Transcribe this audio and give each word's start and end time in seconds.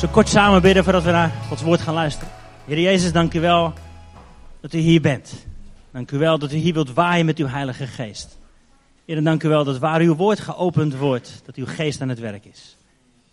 Zo 0.00 0.08
kort 0.08 0.28
samen 0.28 0.62
bidden 0.62 0.84
voordat 0.84 1.02
we 1.02 1.10
naar 1.10 1.30
Gods 1.48 1.62
woord 1.62 1.80
gaan 1.80 1.94
luisteren. 1.94 2.32
Heer 2.64 2.80
Jezus, 2.80 3.12
dank 3.12 3.34
u 3.34 3.40
wel 3.40 3.72
dat 4.60 4.72
u 4.72 4.78
hier 4.78 5.00
bent. 5.00 5.46
Dank 5.90 6.10
u 6.10 6.18
wel 6.18 6.38
dat 6.38 6.52
u 6.52 6.56
hier 6.56 6.74
wilt 6.74 6.92
waaien 6.92 7.26
met 7.26 7.38
uw 7.38 7.46
Heilige 7.46 7.86
Geest. 7.86 8.38
Heer, 9.04 9.22
dank 9.22 9.42
u 9.42 9.48
wel 9.48 9.64
dat 9.64 9.78
waar 9.78 10.00
uw 10.00 10.14
woord 10.14 10.40
geopend 10.40 10.96
wordt, 10.96 11.42
dat 11.44 11.54
uw 11.54 11.66
geest 11.66 12.00
aan 12.00 12.08
het 12.08 12.18
werk 12.18 12.44
is. 12.44 12.76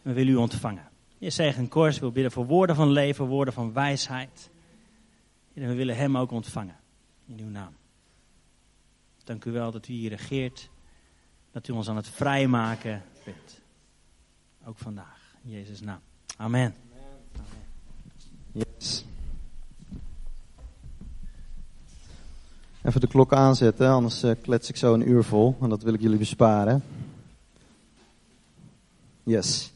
We 0.02 0.14
willen 0.14 0.34
u 0.34 0.36
ontvangen. 0.36 0.90
Heer, 1.20 1.32
zegen 1.32 1.68
Kors 1.68 2.00
wil 2.00 2.12
bidden 2.12 2.32
voor 2.32 2.46
woorden 2.46 2.76
van 2.76 2.90
leven, 2.90 3.26
woorden 3.26 3.54
van 3.54 3.74
wijsheid. 3.74 4.50
Heer, 5.54 5.68
we 5.68 5.74
willen 5.74 5.96
hem 5.96 6.18
ook 6.18 6.32
ontvangen. 6.32 6.76
In 7.28 7.40
uw 7.40 7.50
naam. 7.50 7.76
Dank 9.24 9.46
u 9.46 9.52
wel 9.52 9.72
dat 9.72 9.88
u 9.88 9.94
hier 9.94 10.10
regeert. 10.10 10.70
Dat 11.52 11.68
u 11.68 11.74
ons 11.74 11.90
aan 11.90 11.96
het 11.96 12.10
vrijmaken 12.10 13.04
bent. 13.24 13.62
Ook 14.66 14.78
vandaag. 14.78 15.36
In 15.44 15.52
Jezus' 15.52 15.82
naam. 15.82 16.07
Amen. 16.40 16.76
Yes. 18.52 19.06
Even 22.84 23.02
de 23.02 23.08
klok 23.08 23.34
aanzetten, 23.34 23.90
anders 23.90 24.24
uh, 24.24 24.32
klets 24.42 24.70
ik 24.70 24.76
zo 24.76 24.94
een 24.94 25.10
uur 25.10 25.24
vol. 25.24 25.58
En 25.62 25.70
dat 25.70 25.84
wil 25.84 25.94
ik 25.94 26.02
jullie 26.02 26.18
besparen. 26.18 26.84
Yes. 29.24 29.72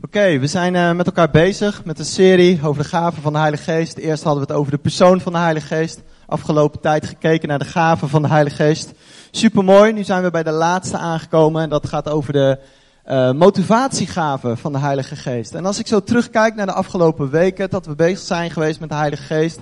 Oké, 0.00 0.38
we 0.38 0.46
zijn 0.46 0.74
uh, 0.74 0.92
met 0.92 1.06
elkaar 1.06 1.30
bezig 1.30 1.84
met 1.84 1.98
een 1.98 2.04
serie 2.04 2.62
over 2.62 2.82
de 2.82 2.88
gaven 2.88 3.22
van 3.22 3.32
de 3.32 3.38
Heilige 3.38 3.62
Geest. 3.62 3.96
Eerst 3.96 4.22
hadden 4.22 4.42
we 4.46 4.48
het 4.48 4.58
over 4.60 4.72
de 4.72 4.78
persoon 4.78 5.20
van 5.20 5.32
de 5.32 5.38
Heilige 5.38 5.66
Geest. 5.66 6.02
Afgelopen 6.26 6.80
tijd 6.80 7.06
gekeken 7.06 7.48
naar 7.48 7.58
de 7.58 7.64
gaven 7.64 8.08
van 8.08 8.22
de 8.22 8.28
Heilige 8.28 8.56
Geest. 8.56 8.92
Supermooi, 9.30 9.92
nu 9.92 10.04
zijn 10.04 10.22
we 10.22 10.30
bij 10.30 10.42
de 10.42 10.50
laatste 10.50 10.98
aangekomen. 10.98 11.62
En 11.62 11.68
dat 11.68 11.88
gaat 11.88 12.08
over 12.08 12.32
de 12.32 12.58
uh, 13.06 13.32
motivatiegaven 13.32 14.58
van 14.58 14.72
de 14.72 14.78
Heilige 14.78 15.16
Geest. 15.16 15.54
En 15.54 15.66
als 15.66 15.78
ik 15.78 15.86
zo 15.86 16.00
terugkijk 16.00 16.54
naar 16.54 16.66
de 16.66 16.72
afgelopen 16.72 17.30
weken, 17.30 17.70
dat 17.70 17.86
we 17.86 17.94
bezig 17.94 18.18
zijn 18.18 18.50
geweest 18.50 18.80
met 18.80 18.88
de 18.88 18.94
Heilige 18.94 19.22
Geest, 19.22 19.60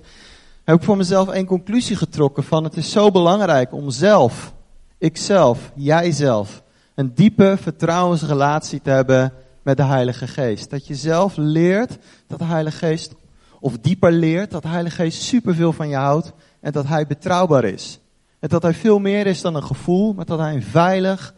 heb 0.65 0.77
ik 0.77 0.83
voor 0.83 0.97
mezelf 0.97 1.29
één 1.29 1.47
conclusie 1.47 1.97
getrokken 1.97 2.45
van 2.45 2.65
het 2.65 2.77
is 2.77 2.91
zo 2.91 3.11
belangrijk 3.11 3.73
om 3.73 3.91
zelf, 3.91 4.55
ikzelf, 4.99 5.73
jijzelf, 5.75 6.63
een 6.95 7.15
diepe 7.15 7.57
vertrouwensrelatie 7.61 8.81
te 8.81 8.91
hebben 8.91 9.33
met 9.63 9.77
de 9.77 9.85
Heilige 9.85 10.27
Geest. 10.27 10.71
Dat 10.71 10.87
je 10.87 10.95
zelf 10.95 11.37
leert 11.37 11.99
dat 12.27 12.39
de 12.39 12.45
Heilige 12.45 12.77
Geest, 12.77 13.15
of 13.61 13.79
dieper 13.79 14.13
leert, 14.13 14.51
dat 14.51 14.63
de 14.63 14.69
Heilige 14.69 14.97
Geest 14.97 15.23
superveel 15.23 15.73
van 15.73 15.89
je 15.89 15.97
houdt 15.97 16.33
en 16.61 16.73
dat 16.73 16.87
Hij 16.87 17.07
betrouwbaar 17.07 17.65
is. 17.65 18.01
En 18.41 18.49
dat 18.49 18.63
Hij 18.63 18.75
veel 18.75 18.99
meer 18.99 19.27
is 19.27 19.41
dan 19.41 19.55
een 19.55 19.65
gevoel, 19.65 20.13
maar 20.13 20.25
dat 20.25 20.39
Hij 20.39 20.55
een 20.55 20.63
veilig, 20.63 21.35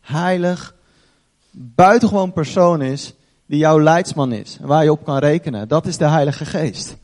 heilig, 0.00 0.76
buitengewoon 1.60 2.32
persoon 2.32 2.82
is 2.82 3.14
die 3.46 3.58
jouw 3.58 3.80
leidsman 3.80 4.32
is 4.32 4.58
waar 4.60 4.84
je 4.84 4.92
op 4.92 5.04
kan 5.04 5.18
rekenen. 5.18 5.68
Dat 5.68 5.86
is 5.86 5.96
de 5.96 6.08
Heilige 6.08 6.44
Geest. 6.44 6.96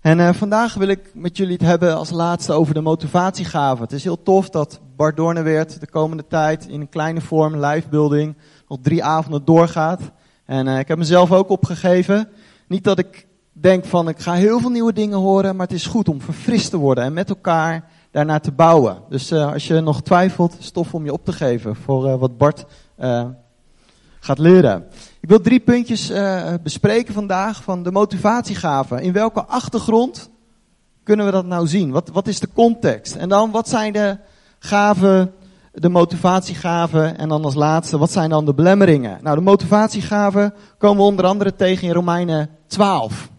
En 0.00 0.18
uh, 0.18 0.32
vandaag 0.32 0.74
wil 0.74 0.88
ik 0.88 1.10
met 1.14 1.36
jullie 1.36 1.52
het 1.52 1.62
hebben 1.62 1.96
als 1.96 2.10
laatste 2.10 2.52
over 2.52 2.74
de 2.74 2.80
motivatiegaven. 2.80 3.82
Het 3.82 3.92
is 3.92 4.04
heel 4.04 4.22
tof 4.22 4.50
dat 4.50 4.80
Bart 4.96 5.16
Doorneweert 5.16 5.80
de 5.80 5.86
komende 5.86 6.26
tijd 6.26 6.66
in 6.66 6.80
een 6.80 6.88
kleine 6.88 7.20
vorm, 7.20 7.64
live 7.64 7.88
building, 7.88 8.36
nog 8.68 8.78
drie 8.82 9.04
avonden 9.04 9.44
doorgaat. 9.44 10.00
En 10.44 10.66
uh, 10.66 10.78
ik 10.78 10.88
heb 10.88 10.98
mezelf 10.98 11.32
ook 11.32 11.48
opgegeven. 11.48 12.28
Niet 12.68 12.84
dat 12.84 12.98
ik 12.98 13.26
denk 13.52 13.84
van 13.84 14.08
ik 14.08 14.18
ga 14.18 14.32
heel 14.32 14.60
veel 14.60 14.70
nieuwe 14.70 14.92
dingen 14.92 15.18
horen, 15.18 15.56
maar 15.56 15.66
het 15.66 15.76
is 15.76 15.86
goed 15.86 16.08
om 16.08 16.20
verfrist 16.20 16.70
te 16.70 16.76
worden 16.76 17.04
en 17.04 17.12
met 17.12 17.28
elkaar 17.28 17.90
daarnaar 18.10 18.40
te 18.40 18.52
bouwen. 18.52 18.98
Dus 19.08 19.32
uh, 19.32 19.52
als 19.52 19.66
je 19.66 19.80
nog 19.80 20.02
twijfelt, 20.02 20.56
stof 20.58 20.94
om 20.94 21.04
je 21.04 21.12
op 21.12 21.24
te 21.24 21.32
geven 21.32 21.76
voor 21.76 22.18
wat 22.18 22.38
Bart 22.38 22.64
gaat 24.24 24.38
leren. 24.38 24.86
Ik 25.20 25.28
wil 25.28 25.40
drie 25.40 25.60
puntjes 25.60 26.10
uh, 26.10 26.54
bespreken 26.62 27.14
vandaag 27.14 27.62
van 27.62 27.82
de 27.82 27.92
motivatiegaven. 27.92 29.00
In 29.00 29.12
welke 29.12 29.44
achtergrond 29.44 30.30
kunnen 31.02 31.26
we 31.26 31.32
dat 31.32 31.46
nou 31.46 31.66
zien? 31.66 31.90
Wat, 31.90 32.08
wat 32.08 32.26
is 32.26 32.40
de 32.40 32.48
context? 32.54 33.14
En 33.14 33.28
dan, 33.28 33.50
wat 33.50 33.68
zijn 33.68 33.92
de 33.92 34.18
gaven, 34.58 35.32
de 35.72 35.88
motivatiegaven? 35.88 37.18
En 37.18 37.28
dan 37.28 37.44
als 37.44 37.54
laatste, 37.54 37.98
wat 37.98 38.12
zijn 38.12 38.30
dan 38.30 38.44
de 38.44 38.54
belemmeringen? 38.54 39.18
Nou, 39.22 39.36
de 39.36 39.42
motivatiegaven 39.42 40.54
komen 40.78 40.96
we 40.96 41.10
onder 41.10 41.24
andere 41.24 41.56
tegen 41.56 41.88
in 41.88 41.94
Romeinen 41.94 42.50
12. 42.66 43.30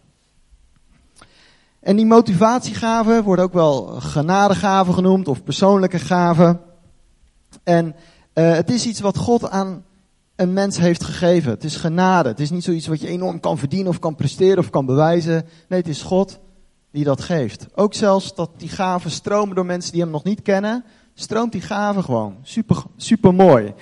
En 1.80 1.96
die 1.96 2.06
motivatiegaven 2.06 3.24
worden 3.24 3.46
ook 3.46 3.54
wel 3.54 3.84
genadegaven 3.86 4.94
genoemd 4.94 5.28
of 5.28 5.44
persoonlijke 5.44 6.00
gaven. 6.00 6.62
En 7.64 7.96
uh, 8.34 8.54
het 8.54 8.70
is 8.70 8.86
iets 8.86 9.00
wat 9.00 9.18
God 9.18 9.50
aan 9.50 9.84
een 10.36 10.54
mens 10.54 10.78
heeft 10.78 11.04
gegeven. 11.04 11.52
Het 11.52 11.64
is 11.64 11.76
genade. 11.76 12.30
Het 12.30 12.40
is 12.40 12.50
niet 12.50 12.64
zoiets 12.64 12.88
wat 12.88 13.02
je 13.02 13.08
enorm 13.08 13.40
kan 13.40 13.58
verdienen 13.58 13.88
of 13.88 14.00
kan 14.00 14.16
presteren 14.16 14.58
of 14.58 14.70
kan 14.70 14.86
bewijzen. 14.86 15.46
Nee, 15.68 15.80
het 15.80 15.88
is 15.88 16.02
God 16.02 16.40
die 16.92 17.04
dat 17.04 17.22
geeft. 17.22 17.68
Ook 17.76 17.94
zelfs 17.94 18.36
dat 18.36 18.50
die 18.58 18.70
gaven 18.70 19.12
stromen 19.12 19.56
door 19.56 19.66
mensen 19.66 19.92
die 19.92 20.02
hem 20.02 20.12
nog 20.12 20.24
niet 20.24 20.42
kennen, 20.42 20.84
stroomt 21.14 21.52
die 21.52 21.62
gaven 21.62 22.04
gewoon. 22.04 22.36
Super, 22.42 22.84
super 22.98 23.34
mooi. 23.34 23.74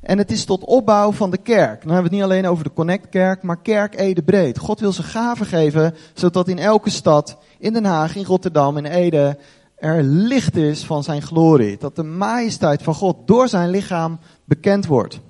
En 0.00 0.18
het 0.18 0.30
is 0.30 0.44
tot 0.44 0.64
opbouw 0.64 1.12
van 1.12 1.30
de 1.30 1.38
kerk. 1.38 1.82
Dan 1.82 1.92
hebben 1.92 1.96
we 1.96 2.02
het 2.02 2.10
niet 2.10 2.22
alleen 2.22 2.46
over 2.46 2.64
de 2.64 2.72
Connect-kerk, 2.72 3.42
maar 3.42 3.60
kerk 3.60 3.96
Ede 3.96 4.22
breed. 4.22 4.58
God 4.58 4.80
wil 4.80 4.92
zijn 4.92 5.06
gaven 5.06 5.46
geven, 5.46 5.94
zodat 6.14 6.48
in 6.48 6.58
elke 6.58 6.90
stad, 6.90 7.36
in 7.58 7.72
Den 7.72 7.84
Haag, 7.84 8.16
in 8.16 8.24
Rotterdam, 8.24 8.76
in 8.76 8.84
Ede, 8.84 9.38
er 9.76 10.02
licht 10.02 10.56
is 10.56 10.84
van 10.84 11.02
zijn 11.02 11.22
glorie. 11.22 11.76
Dat 11.78 11.96
de 11.96 12.02
majesteit 12.02 12.82
van 12.82 12.94
God 12.94 13.16
door 13.26 13.48
zijn 13.48 13.70
lichaam 13.70 14.18
bekend 14.44 14.86
wordt. 14.86 15.20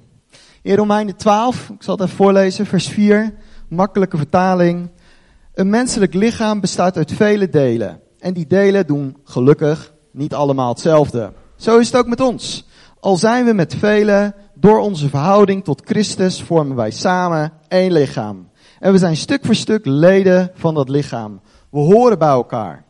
In 0.63 0.77
Romeinen 0.77 1.17
12, 1.17 1.69
ik 1.69 1.83
zal 1.83 1.95
het 1.95 2.05
even 2.05 2.17
voorlezen, 2.17 2.67
vers 2.67 2.89
4, 2.89 3.35
makkelijke 3.69 4.17
vertaling. 4.17 4.91
Een 5.55 5.71
menselijk 5.71 6.15
lichaam 6.15 6.61
bestaat 6.61 6.97
uit 6.97 7.13
vele 7.13 7.49
delen. 7.49 8.01
En 8.19 8.35
die 8.35 8.47
delen 8.47 8.87
doen 8.87 9.17
gelukkig 9.25 9.93
niet 10.13 10.35
allemaal 10.35 10.69
hetzelfde. 10.69 11.33
Zo 11.57 11.79
is 11.79 11.87
het 11.87 11.97
ook 11.97 12.07
met 12.07 12.21
ons. 12.21 12.67
Al 13.01 13.17
zijn 13.17 13.45
we 13.45 13.53
met 13.53 13.75
velen, 13.75 14.35
door 14.55 14.79
onze 14.79 15.09
verhouding 15.09 15.65
tot 15.65 15.83
Christus 15.85 16.43
vormen 16.43 16.77
wij 16.77 16.91
samen 16.91 17.53
één 17.69 17.93
lichaam. 17.93 18.49
En 18.79 18.93
we 18.93 18.99
zijn 18.99 19.17
stuk 19.17 19.45
voor 19.45 19.55
stuk 19.55 19.87
leden 19.87 20.51
van 20.55 20.75
dat 20.75 20.89
lichaam. 20.89 21.41
We 21.71 21.79
horen 21.79 22.19
bij 22.19 22.29
elkaar. 22.29 22.85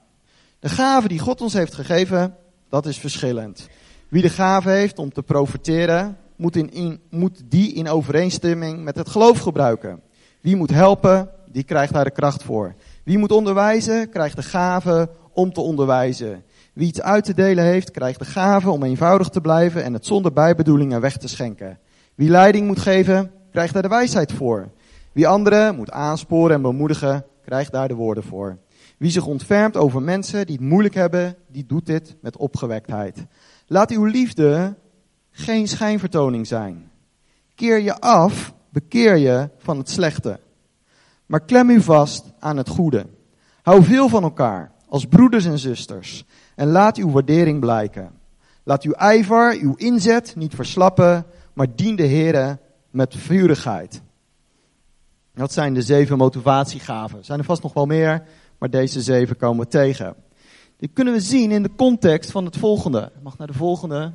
De 0.59 0.69
gave 0.69 1.09
die 1.09 1.19
God 1.19 1.41
ons 1.41 1.53
heeft 1.53 1.75
gegeven, 1.75 2.37
dat 2.69 2.87
is 2.87 2.99
verschillend. 2.99 3.69
Wie 4.09 4.23
de 4.23 4.29
gave 4.29 4.71
heeft 4.71 4.99
om 4.99 5.13
te 5.13 5.23
profiteren, 5.23 6.17
moet, 6.37 6.57
in, 6.57 7.01
moet 7.11 7.43
die 7.45 7.73
in 7.73 7.89
overeenstemming 7.89 8.85
met 8.85 8.97
het 8.97 9.09
geloof 9.09 9.39
gebruiken. 9.39 10.01
Wie 10.41 10.57
moet 10.57 10.71
helpen, 10.71 11.31
die 11.47 11.63
krijgt 11.63 11.93
daar 11.93 12.05
de 12.05 12.11
kracht 12.11 12.43
voor. 12.43 12.75
Wie 13.05 13.19
moet 13.19 13.33
onderwijzen, 13.33 14.09
krijgt 14.09 14.37
de 14.37 14.43
gave 14.43 15.11
om 15.33 15.53
te 15.53 15.61
onderwijzen. 15.61 16.45
Wie 16.73 16.89
iets 16.89 17.01
uit 17.01 17.25
te 17.25 17.35
delen 17.35 17.65
heeft, 17.65 17.91
krijgt 17.91 18.19
de 18.19 18.25
gave 18.25 18.71
om 18.71 18.83
eenvoudig 18.83 19.29
te 19.29 19.41
blijven 19.41 19.85
en 19.85 19.93
het 19.93 20.07
zonder 20.07 20.33
bijbedoelingen 20.33 21.01
weg 21.01 21.17
te 21.17 21.29
schenken. 21.29 21.79
Wie 22.15 22.29
leiding 22.29 22.67
moet 22.67 22.81
geven, 22.81 23.31
krijgt 23.51 23.73
daar 23.73 23.83
de 23.83 23.89
wijsheid 23.89 24.33
voor. 24.33 24.71
Wie 25.13 25.29
anderen 25.29 25.77
moet 25.77 25.91
aansporen 25.91 26.57
en 26.57 26.63
bemoedigen, 26.63 27.25
krijgt 27.45 27.73
daar 27.73 27.89
de 27.89 27.95
woorden 27.95 28.25
voor. 28.25 28.59
Wie 28.99 29.11
zich 29.11 29.27
ontfermt 29.27 29.77
over 29.77 30.03
mensen 30.03 30.47
die 30.47 30.57
het 30.57 30.65
moeilijk 30.65 30.95
hebben, 30.95 31.37
die 31.49 31.67
doet 31.67 31.87
dit 31.87 32.17
met 32.21 32.37
opgewektheid. 32.37 33.27
Laat 33.67 33.91
uw 33.91 34.05
liefde 34.05 34.75
geen 35.33 35.69
schijnvertoning 35.69 36.47
zijn. 36.47 36.91
Keer 37.55 37.81
je 37.81 38.01
af, 38.01 38.55
bekeer 38.69 39.17
je 39.17 39.49
van 39.59 39.79
het 39.79 39.91
slechte. 39.91 40.41
Maar 41.27 41.41
klem 41.41 41.71
u 41.71 41.81
vast 41.81 42.33
aan 42.39 42.57
het 42.57 42.69
goede. 42.69 43.07
Hou 43.63 43.85
veel 43.85 44.09
van 44.09 44.23
elkaar, 44.23 44.73
als 44.89 45.07
broeders 45.07 45.45
en 45.45 45.59
zusters. 45.59 46.25
En 46.55 46.69
laat 46.69 46.97
uw 46.97 47.11
waardering 47.11 47.61
blijken. 47.61 48.11
Laat 48.63 48.83
uw 48.83 48.93
ijver, 48.93 49.59
uw 49.61 49.75
inzet 49.75 50.37
niet 50.37 50.55
verslappen, 50.55 51.27
maar 51.53 51.75
dien 51.75 51.97
de 51.97 52.03
Heer 52.03 52.59
met 52.91 53.15
vurigheid. 53.17 54.03
Dat 55.35 55.53
zijn 55.53 55.75
de 55.75 55.83
zeven 55.83 56.19
motivatiegaven. 56.19 57.19
Er 57.19 57.25
zijn 57.25 57.39
er 57.39 57.45
vast 57.45 57.63
nog 57.63 57.73
wel 57.73 57.87
meer, 57.87 58.23
maar 58.59 58.71
deze 58.71 59.01
zeven 59.01 59.37
komen 59.37 59.69
tegen. 59.69 60.15
Die 60.77 60.91
kunnen 60.93 61.15
we 61.15 61.21
zien 61.21 61.51
in 61.51 61.63
de 61.63 61.75
context 61.77 62.31
van 62.31 62.45
het 62.45 62.57
volgende. 62.57 63.13
mag 63.23 63.39
naar 63.39 63.47
de 63.47 63.53
volgende. 63.53 64.13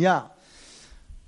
Ja. 0.00 0.30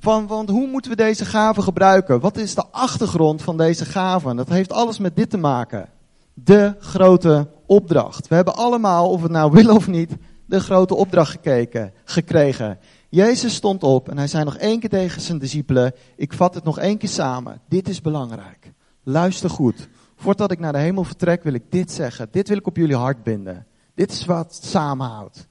Want 0.00 0.48
hoe 0.48 0.66
moeten 0.66 0.90
we 0.90 0.96
deze 0.96 1.24
gaven 1.24 1.62
gebruiken? 1.62 2.20
Wat 2.20 2.36
is 2.36 2.54
de 2.54 2.64
achtergrond 2.70 3.42
van 3.42 3.56
deze 3.56 3.84
gaven? 3.84 4.36
Dat 4.36 4.48
heeft 4.48 4.72
alles 4.72 4.98
met 4.98 5.16
dit 5.16 5.30
te 5.30 5.36
maken. 5.36 5.88
De 6.34 6.74
grote 6.78 7.48
opdracht. 7.66 8.28
We 8.28 8.34
hebben 8.34 8.54
allemaal, 8.54 9.10
of 9.10 9.16
we 9.16 9.22
het 9.22 9.32
nou 9.32 9.52
willen 9.52 9.74
of 9.74 9.88
niet, 9.88 10.16
de 10.46 10.60
grote 10.60 10.94
opdracht 10.94 11.30
gekeken, 11.30 11.92
gekregen. 12.04 12.78
Jezus 13.08 13.54
stond 13.54 13.82
op 13.82 14.08
en 14.08 14.16
hij 14.16 14.26
zei 14.26 14.44
nog 14.44 14.56
één 14.56 14.80
keer 14.80 14.90
tegen 14.90 15.20
zijn 15.20 15.38
discipelen: 15.38 15.94
Ik 16.16 16.32
vat 16.32 16.54
het 16.54 16.64
nog 16.64 16.78
één 16.78 16.98
keer 16.98 17.08
samen. 17.08 17.60
Dit 17.69 17.88
is 17.88 18.00
belangrijk. 18.00 18.72
Luister 19.02 19.50
goed. 19.50 19.88
Voordat 20.16 20.50
ik 20.50 20.58
naar 20.58 20.72
de 20.72 20.78
hemel 20.78 21.04
vertrek, 21.04 21.42
wil 21.42 21.54
ik 21.54 21.70
dit 21.70 21.90
zeggen. 21.92 22.28
Dit 22.30 22.48
wil 22.48 22.56
ik 22.56 22.66
op 22.66 22.76
jullie 22.76 22.96
hart 22.96 23.22
binden. 23.22 23.66
Dit 23.94 24.10
is 24.10 24.24
wat 24.24 24.58
samenhoudt. 24.62 25.46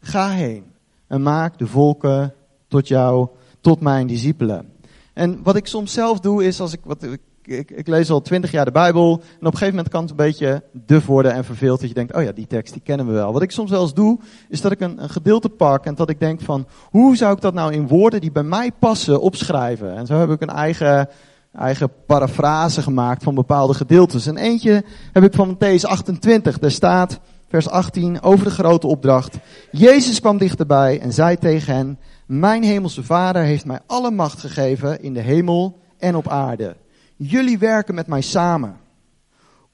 Ga 0.00 0.30
heen 0.30 0.74
en 1.08 1.22
maak 1.22 1.58
de 1.58 1.66
volken 1.66 2.34
tot 2.68 2.88
jou, 2.88 3.28
tot 3.60 3.80
mijn 3.80 4.06
discipelen. 4.06 4.72
En 5.14 5.40
wat 5.42 5.56
ik 5.56 5.66
soms 5.66 5.92
zelf 5.92 6.20
doe 6.20 6.44
is, 6.44 6.60
als 6.60 6.72
ik, 6.72 6.80
wat, 6.84 7.02
ik 7.02 7.20
ik, 7.46 7.70
ik, 7.70 7.86
lees 7.86 8.10
al 8.10 8.22
twintig 8.22 8.50
jaar 8.50 8.64
de 8.64 8.70
Bijbel. 8.70 9.12
En 9.12 9.46
op 9.46 9.52
een 9.52 9.58
gegeven 9.58 9.74
moment 9.74 9.88
kan 9.88 10.00
het 10.00 10.10
een 10.10 10.16
beetje 10.16 10.62
duf 10.72 11.06
worden 11.06 11.32
en 11.32 11.44
verveeld. 11.44 11.80
Dat 11.80 11.88
je 11.88 11.94
denkt, 11.94 12.14
oh 12.14 12.22
ja, 12.22 12.32
die 12.32 12.46
tekst 12.46 12.72
die 12.72 12.82
kennen 12.82 13.06
we 13.06 13.12
wel. 13.12 13.32
Wat 13.32 13.42
ik 13.42 13.50
soms 13.50 13.70
wel 13.70 13.82
eens 13.82 13.94
doe, 13.94 14.18
is 14.48 14.60
dat 14.60 14.72
ik 14.72 14.80
een, 14.80 14.98
gedeelte 14.98 15.48
pak. 15.48 15.84
En 15.84 15.94
dat 15.94 16.10
ik 16.10 16.20
denk 16.20 16.40
van, 16.40 16.66
hoe 16.90 17.16
zou 17.16 17.34
ik 17.34 17.40
dat 17.40 17.54
nou 17.54 17.72
in 17.72 17.88
woorden 17.88 18.20
die 18.20 18.32
bij 18.32 18.42
mij 18.42 18.72
passen 18.78 19.20
opschrijven? 19.20 19.96
En 19.96 20.06
zo 20.06 20.18
heb 20.18 20.30
ik 20.30 20.40
een 20.40 20.48
eigen, 20.48 21.08
eigen 21.52 21.90
parafrase 22.06 22.82
gemaakt 22.82 23.22
van 23.22 23.34
bepaalde 23.34 23.74
gedeeltes. 23.74 24.26
En 24.26 24.36
eentje 24.36 24.84
heb 25.12 25.24
ik 25.24 25.34
van 25.34 25.54
Matthäus 25.54 25.82
28. 25.82 26.58
Daar 26.58 26.70
staat, 26.70 27.20
vers 27.62 27.68
18, 27.68 28.22
over 28.22 28.44
de 28.44 28.50
grote 28.50 28.86
opdracht. 28.86 29.38
Jezus 29.70 30.20
kwam 30.20 30.38
dichterbij 30.38 31.00
en 31.00 31.12
zei 31.12 31.36
tegen 31.36 31.74
hen, 31.74 31.98
mijn 32.26 32.62
hemelse 32.62 33.02
vader 33.02 33.42
heeft 33.42 33.64
mij 33.64 33.80
alle 33.86 34.10
macht 34.10 34.38
gegeven 34.38 35.02
in 35.02 35.14
de 35.14 35.20
hemel 35.20 35.78
en 35.98 36.16
op 36.16 36.28
aarde. 36.28 36.76
Jullie 37.16 37.58
werken 37.58 37.94
met 37.94 38.06
mij 38.06 38.20
samen. 38.20 38.76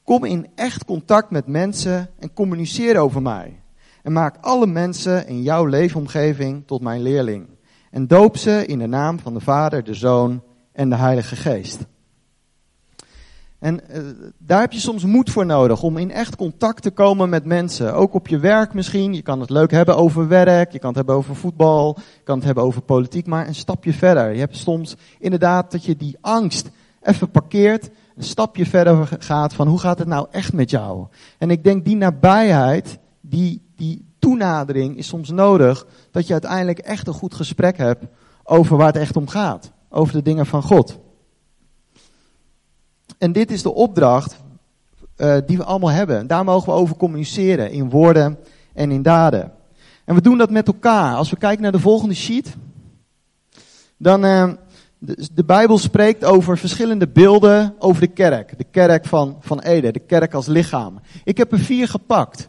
Kom 0.05 0.25
in 0.25 0.47
echt 0.55 0.85
contact 0.85 1.31
met 1.31 1.47
mensen 1.47 2.11
en 2.19 2.33
communiceer 2.33 2.99
over 2.99 3.23
mij. 3.23 3.61
En 4.03 4.13
maak 4.13 4.37
alle 4.41 4.67
mensen 4.67 5.27
in 5.27 5.43
jouw 5.43 5.67
leefomgeving 5.67 6.67
tot 6.67 6.83
mijn 6.83 7.03
leerling. 7.03 7.47
En 7.91 8.07
doop 8.07 8.37
ze 8.37 8.67
in 8.67 8.79
de 8.79 8.87
naam 8.87 9.19
van 9.19 9.35
de 9.35 9.41
Vader, 9.41 9.85
de 9.85 9.95
Zoon 9.95 10.43
en 10.73 10.89
de 10.89 10.97
Heilige 10.97 11.37
Geest. 11.37 11.79
En 13.63 13.81
uh, 13.91 13.99
daar 14.39 14.61
heb 14.61 14.73
je 14.73 14.81
soms 14.81 15.05
moed 15.05 15.31
voor 15.31 15.47
nodig 15.47 15.83
om 15.83 15.97
in 15.97 16.11
echt 16.11 16.37
contact 16.37 16.83
te 16.83 16.91
komen 16.91 17.29
met 17.29 17.45
mensen. 17.45 17.95
Ook 17.95 18.15
op 18.15 18.29
je 18.29 18.39
werk 18.39 18.75
misschien. 18.75 19.15
Je 19.15 19.23
kan 19.23 19.41
het 19.41 19.51
leuk 19.51 19.71
hebben 19.71 19.97
over 19.97 20.29
werk, 20.29 20.73
je 20.73 20.79
kan 20.79 20.89
het 20.89 20.97
hebben 20.97 21.15
over 21.15 21.37
voetbal, 21.37 21.97
je 21.99 22.23
kan 22.25 22.37
het 22.37 22.45
hebben 22.45 22.65
over 22.65 22.83
politiek, 22.83 23.27
maar 23.27 23.47
een 23.47 23.55
stapje 23.55 23.93
verder. 23.93 24.33
Je 24.33 24.39
hebt 24.39 24.57
soms 24.57 24.97
inderdaad 25.19 25.71
dat 25.71 25.85
je 25.85 25.97
die 25.97 26.17
angst 26.21 26.71
even 27.03 27.31
parkeert, 27.31 27.91
een 28.17 28.25
stapje 28.25 28.67
verder 28.67 29.09
gaat 29.19 29.55
van 29.55 29.69
hoe 29.69 29.79
gaat 29.79 29.99
het 29.99 30.09
nou 30.09 30.27
echt 30.31 30.53
met 30.53 30.71
jou? 30.71 31.07
En 31.39 31.51
ik 31.51 31.65
denk 31.65 31.85
die 31.85 31.97
nabijheid, 31.97 32.99
die, 33.21 33.63
die 33.77 34.05
toenadering 34.19 34.97
is 34.97 35.07
soms 35.07 35.31
nodig, 35.31 35.87
dat 36.11 36.27
je 36.27 36.33
uiteindelijk 36.33 36.79
echt 36.79 37.07
een 37.07 37.13
goed 37.13 37.35
gesprek 37.35 37.77
hebt 37.77 38.05
over 38.45 38.77
waar 38.77 38.87
het 38.87 38.97
echt 38.97 39.17
om 39.17 39.29
gaat. 39.29 39.73
Over 39.89 40.15
de 40.15 40.23
dingen 40.23 40.47
van 40.47 40.63
God. 40.63 40.99
En 43.23 43.33
dit 43.33 43.51
is 43.51 43.63
de 43.63 43.75
opdracht 43.75 44.37
uh, 45.17 45.37
die 45.47 45.57
we 45.57 45.65
allemaal 45.65 45.91
hebben. 45.91 46.27
Daar 46.27 46.45
mogen 46.45 46.73
we 46.73 46.79
over 46.79 46.97
communiceren 46.97 47.71
in 47.71 47.91
woorden 47.91 48.39
en 48.75 48.91
in 48.91 49.03
daden. 49.03 49.53
En 50.05 50.15
we 50.15 50.21
doen 50.21 50.39
dat 50.39 50.51
met 50.51 50.67
elkaar. 50.67 51.15
Als 51.15 51.31
we 51.31 51.37
kijken 51.37 51.63
naar 51.63 51.73
de 51.73 51.79
volgende 51.79 52.15
sheet, 52.15 52.55
dan 53.97 54.25
uh, 54.25 54.53
de, 54.99 55.45
Bijbel 55.45 55.79
spreekt 55.79 56.25
over 56.25 56.59
verschillende 56.59 57.09
beelden 57.09 57.75
over 57.79 58.01
de 58.01 58.07
kerk. 58.07 58.59
De 58.59 58.67
kerk 58.71 59.05
van, 59.05 59.37
van 59.41 59.61
Ede, 59.61 59.93
de 59.93 60.01
kerk 60.07 60.35
als 60.35 60.47
lichaam. 60.47 61.01
Ik 61.25 61.37
heb 61.37 61.53
er 61.53 61.59
vier 61.59 61.89
gepakt 61.89 62.49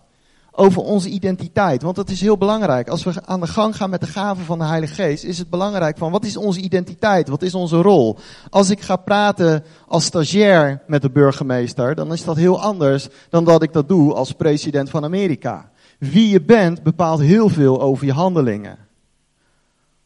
over 0.56 0.82
onze 0.82 1.10
identiteit. 1.10 1.82
Want 1.82 1.96
dat 1.96 2.10
is 2.10 2.22
heel 2.22 2.38
belangrijk. 2.38 2.90
Als 2.90 3.04
we 3.04 3.14
aan 3.26 3.40
de 3.40 3.48
gang 3.48 3.76
gaan 3.76 3.90
met 3.90 4.02
de 4.02 4.08
gaven 4.08 4.46
van 4.46 4.60
de 4.60 4.66
Heilige 4.66 4.94
Geest, 4.94 5.24
is 5.24 5.38
het 5.38 5.50
belangrijk 5.50 5.98
van 5.98 6.12
wat 6.12 6.26
is 6.26 6.38
onze 6.38 6.60
identiteit? 6.60 7.30
Wat 7.30 7.42
is 7.42 7.56
onze 7.56 7.82
rol? 7.82 8.18
Als 8.50 8.70
ik 8.70 8.82
ga 8.82 8.96
praten 8.96 9.64
als 9.88 10.06
stagiair 10.06 10.82
met 10.88 11.02
de 11.02 11.10
burgemeester, 11.10 11.96
dan 11.96 12.14
is 12.14 12.24
dat 12.24 12.36
heel 12.36 12.62
anders 12.62 13.08
dan 13.30 13.44
dat 13.44 13.64
ik 13.64 13.74
dat 13.74 13.88
doe 13.88 14.14
als 14.14 14.32
president 14.32 14.90
van 14.90 15.04
Amerika. 15.04 15.72
Wie 16.00 16.30
je 16.30 16.42
bent 16.42 16.84
bepaalt 16.84 17.20
heel 17.20 17.50
veel 17.50 17.82
over 17.82 18.06
je 18.06 18.14
handelingen. 18.14 18.78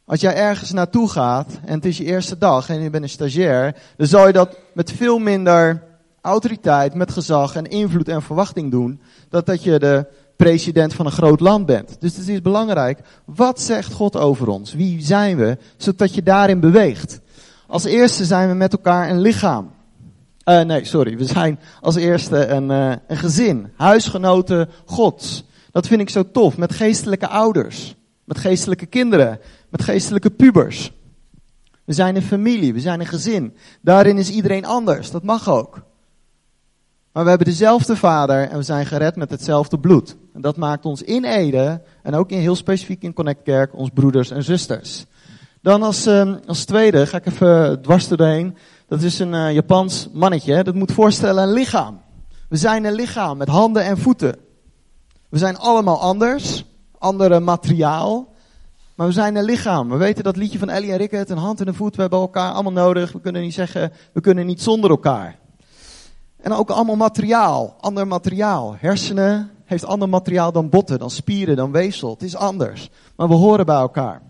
Als 0.05 0.21
jij 0.21 0.35
ergens 0.35 0.71
naartoe 0.71 1.09
gaat 1.09 1.47
en 1.65 1.73
het 1.73 1.85
is 1.85 1.97
je 1.97 2.03
eerste 2.03 2.37
dag 2.37 2.69
en 2.69 2.81
je 2.81 2.89
bent 2.89 3.03
een 3.03 3.09
stagiair, 3.09 3.75
dan 3.97 4.07
zal 4.07 4.27
je 4.27 4.33
dat 4.33 4.57
met 4.73 4.91
veel 4.91 5.19
minder 5.19 5.83
autoriteit, 6.21 6.93
met 6.93 7.11
gezag 7.11 7.55
en 7.55 7.65
invloed 7.65 8.07
en 8.07 8.21
verwachting 8.21 8.71
doen, 8.71 9.01
dat 9.29 9.45
dat 9.45 9.63
je 9.63 9.79
de 9.79 10.05
president 10.37 10.93
van 10.93 11.05
een 11.05 11.11
groot 11.11 11.39
land 11.39 11.65
bent. 11.65 11.97
Dus 11.99 12.17
het 12.17 12.27
is 12.27 12.41
belangrijk, 12.41 12.99
wat 13.25 13.61
zegt 13.61 13.93
God 13.93 14.15
over 14.15 14.47
ons? 14.47 14.73
Wie 14.73 15.01
zijn 15.01 15.37
we? 15.37 15.57
Zodat 15.77 16.15
je 16.15 16.23
daarin 16.23 16.59
beweegt. 16.59 17.19
Als 17.67 17.83
eerste 17.83 18.25
zijn 18.25 18.49
we 18.49 18.55
met 18.55 18.73
elkaar 18.73 19.09
een 19.09 19.21
lichaam. 19.21 19.71
Uh, 20.49 20.61
nee, 20.61 20.85
sorry. 20.85 21.17
We 21.17 21.25
zijn 21.25 21.59
als 21.81 21.95
eerste 21.95 22.47
een, 22.47 22.69
uh, 22.69 22.93
een 23.07 23.17
gezin. 23.17 23.71
Huisgenoten 23.75 24.69
Gods. 24.85 25.43
Dat 25.71 25.87
vind 25.87 26.01
ik 26.01 26.09
zo 26.09 26.31
tof. 26.31 26.57
Met 26.57 26.73
geestelijke 26.73 27.27
ouders. 27.27 27.95
Met 28.23 28.37
geestelijke 28.37 28.85
kinderen. 28.85 29.39
Met 29.69 29.83
geestelijke 29.83 30.29
pubers. 30.29 30.91
We 31.83 31.93
zijn 31.93 32.15
een 32.15 32.21
familie. 32.21 32.73
We 32.73 32.79
zijn 32.79 32.99
een 32.99 33.05
gezin. 33.05 33.55
Daarin 33.81 34.17
is 34.17 34.29
iedereen 34.29 34.65
anders. 34.65 35.11
Dat 35.11 35.23
mag 35.23 35.49
ook. 35.49 35.86
Maar 37.17 37.25
we 37.25 37.31
hebben 37.31 37.51
dezelfde 37.51 37.95
vader 37.95 38.49
en 38.49 38.57
we 38.57 38.63
zijn 38.63 38.85
gered 38.85 39.15
met 39.15 39.29
hetzelfde 39.29 39.79
bloed. 39.79 40.15
En 40.33 40.41
dat 40.41 40.57
maakt 40.57 40.85
ons 40.85 41.01
in 41.01 41.23
Ede 41.23 41.81
en 42.03 42.15
ook 42.15 42.29
in 42.29 42.39
heel 42.39 42.55
specifiek 42.55 43.03
in 43.03 43.13
Connect 43.13 43.43
Kerk 43.43 43.75
ons 43.75 43.89
broeders 43.93 44.31
en 44.31 44.43
zusters. 44.43 45.05
Dan 45.61 45.83
als, 45.83 46.07
uh, 46.07 46.35
als 46.45 46.65
tweede 46.65 47.07
ga 47.07 47.17
ik 47.17 47.25
even 47.25 47.81
dwars 47.81 48.07
doorheen. 48.07 48.57
Dat 48.87 49.01
is 49.01 49.19
een 49.19 49.33
uh, 49.33 49.53
Japans 49.53 50.09
mannetje. 50.13 50.63
Dat 50.63 50.75
moet 50.75 50.91
voorstellen 50.91 51.43
een 51.43 51.53
lichaam. 51.53 52.01
We 52.49 52.57
zijn 52.57 52.85
een 52.85 52.93
lichaam 52.93 53.37
met 53.37 53.47
handen 53.47 53.83
en 53.83 53.97
voeten. 53.97 54.35
We 55.29 55.37
zijn 55.37 55.57
allemaal 55.57 56.01
anders. 56.01 56.65
Andere 56.97 57.39
materiaal. 57.39 58.33
Maar 58.95 59.07
we 59.07 59.13
zijn 59.13 59.35
een 59.35 59.43
lichaam. 59.43 59.89
We 59.89 59.97
weten 59.97 60.23
dat 60.23 60.35
liedje 60.35 60.59
van 60.59 60.69
Ellie 60.69 60.91
en 60.91 60.97
Rickert, 60.97 61.29
een 61.29 61.37
hand 61.37 61.61
en 61.61 61.67
een 61.67 61.75
voet. 61.75 61.95
We 61.95 62.01
hebben 62.01 62.19
elkaar 62.19 62.51
allemaal 62.51 62.71
nodig. 62.71 63.11
We 63.11 63.19
kunnen 63.19 63.41
niet 63.41 63.53
zeggen, 63.53 63.91
we 64.13 64.21
kunnen 64.21 64.45
niet 64.45 64.61
zonder 64.61 64.89
elkaar. 64.89 65.45
En 66.37 66.51
ook 66.51 66.69
allemaal 66.69 66.95
materiaal, 66.95 67.75
ander 67.79 68.07
materiaal. 68.07 68.75
Hersenen 68.79 69.49
heeft 69.65 69.85
ander 69.85 70.09
materiaal 70.09 70.51
dan 70.51 70.69
botten, 70.69 70.99
dan 70.99 71.11
spieren, 71.11 71.55
dan 71.55 71.71
weefsel. 71.71 72.09
Het 72.09 72.21
is 72.21 72.35
anders. 72.35 72.89
Maar 73.15 73.27
we 73.27 73.33
horen 73.33 73.65
bij 73.65 73.75
elkaar. 73.75 74.21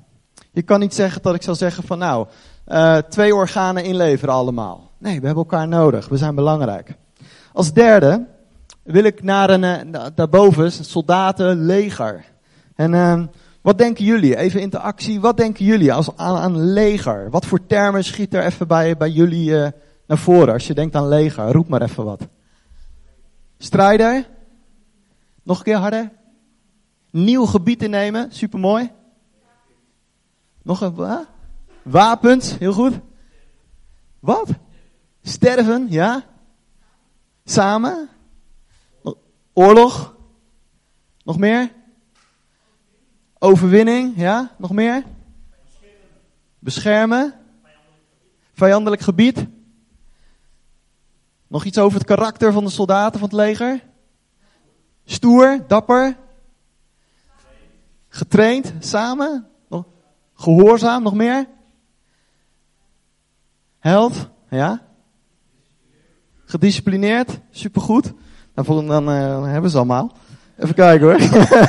Je 0.51 0.62
kan 0.62 0.80
niet 0.80 0.94
zeggen 0.94 1.21
dat 1.21 1.36
ik 1.36 1.42
zal 1.42 1.56
zeggen 1.56 1.83
van 1.83 1.98
nou, 1.98 2.27
uh, 2.68 2.98
twee 2.98 3.36
organen 3.36 3.83
inleveren 3.83 4.33
allemaal. 4.33 4.92
Nee, 4.98 5.19
we 5.19 5.25
hebben 5.25 5.44
elkaar 5.44 5.68
nodig. 5.68 6.09
We 6.09 6.18
zijn 6.18 6.36
belangrijk. 6.36 6.95
Als 7.54 7.74
derde 7.74 8.25
wil 8.83 9.04
ik 9.04 9.24
naar 9.24 9.50
een, 9.50 9.63
uh, 9.63 10.01
daarboven, 10.15 10.71
soldaten, 10.71 11.66
leger. 11.66 12.26
En 12.76 12.94
uh, 12.94 13.23
wat 13.61 13.78
denken 13.78 14.06
jullie? 14.06 14.37
Even 14.37 14.61
interactie. 14.61 15.21
Wat 15.21 15.37
denken 15.37 15.66
jullie 15.66 15.94
als, 15.94 16.09
aan, 16.16 16.37
aan 16.37 16.71
leger? 16.73 17.30
Wat 17.30 17.45
voor 17.45 17.66
termen 17.66 18.04
schiet 18.04 18.33
er 18.33 18.44
even 18.44 18.68
bij, 18.68 18.97
bij 18.97 19.09
jullie 19.09 19.71
naar 20.07 20.18
voren 20.18 20.54
als 20.54 20.68
je 20.68 20.73
denkt 20.73 20.95
aan 20.95 21.07
leger. 21.07 21.52
Roep 21.52 21.68
maar 21.68 21.81
even 21.81 22.06
wat. 22.06 22.28
Strijder. 23.57 24.28
Nog 25.44 25.57
een 25.57 25.64
keer 25.64 25.76
harder. 25.76 26.11
Nieuw 27.11 27.45
gebied 27.45 27.83
innemen. 27.83 28.31
Supermooi. 28.31 28.92
Nog 30.61 30.81
een 30.81 30.95
wat? 30.95 31.28
Wapens. 31.81 32.57
Heel 32.57 32.73
goed. 32.73 32.99
Wat? 34.19 34.49
Sterven. 35.21 35.87
Ja. 35.90 36.23
Samen. 37.45 38.09
Oorlog. 39.54 40.16
Nog 41.23 41.37
meer? 41.37 41.71
Overwinning. 43.40 44.14
Ja. 44.18 44.52
Nog 44.57 44.71
meer? 44.71 45.04
Beschermen. 46.59 47.33
Vijandelijk 48.54 49.02
gebied. 49.02 49.45
Nog 51.47 51.63
iets 51.63 51.77
over 51.77 51.97
het 51.97 52.07
karakter 52.07 52.51
van 52.54 52.63
de 52.63 52.69
soldaten 52.69 53.19
van 53.19 53.30
het 53.30 53.37
leger? 53.37 53.83
Stoer, 55.06 55.63
dapper, 55.68 56.18
getraind, 58.09 58.73
samen, 58.80 59.47
gehoorzaam, 60.35 61.04
nog 61.04 61.13
meer? 61.13 61.47
Held, 63.80 64.27
ja? 64.49 64.81
Gedisciplineerd, 66.45 67.39
supergoed. 67.51 68.13
Nou, 68.56 68.87
dan 68.87 69.09
uh, 69.09 69.44
hebben 69.44 69.71
ze 69.71 69.77
allemaal. 69.77 70.11
Even 70.57 70.75
kijken 70.75 71.07
hoor. 71.07 71.19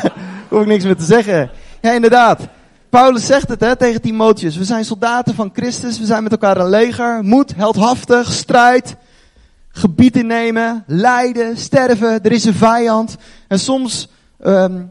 Hoef 0.49 0.61
ik 0.61 0.67
niks 0.67 0.85
meer 0.85 0.97
te 0.97 1.05
zeggen. 1.05 1.51
Ja, 1.81 1.93
inderdaad. 1.93 2.49
Paulus 2.89 3.27
zegt 3.27 3.49
het 3.49 3.61
hè, 3.61 3.77
tegen 3.77 4.01
Timotheus. 4.01 4.57
We 4.57 4.65
zijn 4.65 4.85
soldaten 4.85 5.35
van 5.35 5.51
Christus. 5.53 5.99
We 5.99 6.07
zijn 6.07 6.23
met 6.23 6.33
elkaar 6.33 6.57
een 6.57 6.69
leger. 6.69 7.25
Moed, 7.25 7.55
heldhaftig, 7.55 8.33
strijd 8.33 8.97
gebied 9.79 10.17
innemen, 10.17 10.85
lijden, 10.87 11.57
sterven. 11.57 12.23
Er 12.23 12.33
is 12.33 12.45
een 12.45 12.55
vijand. 12.55 13.17
En 13.49 13.59
soms 13.59 14.09
um, 14.41 14.91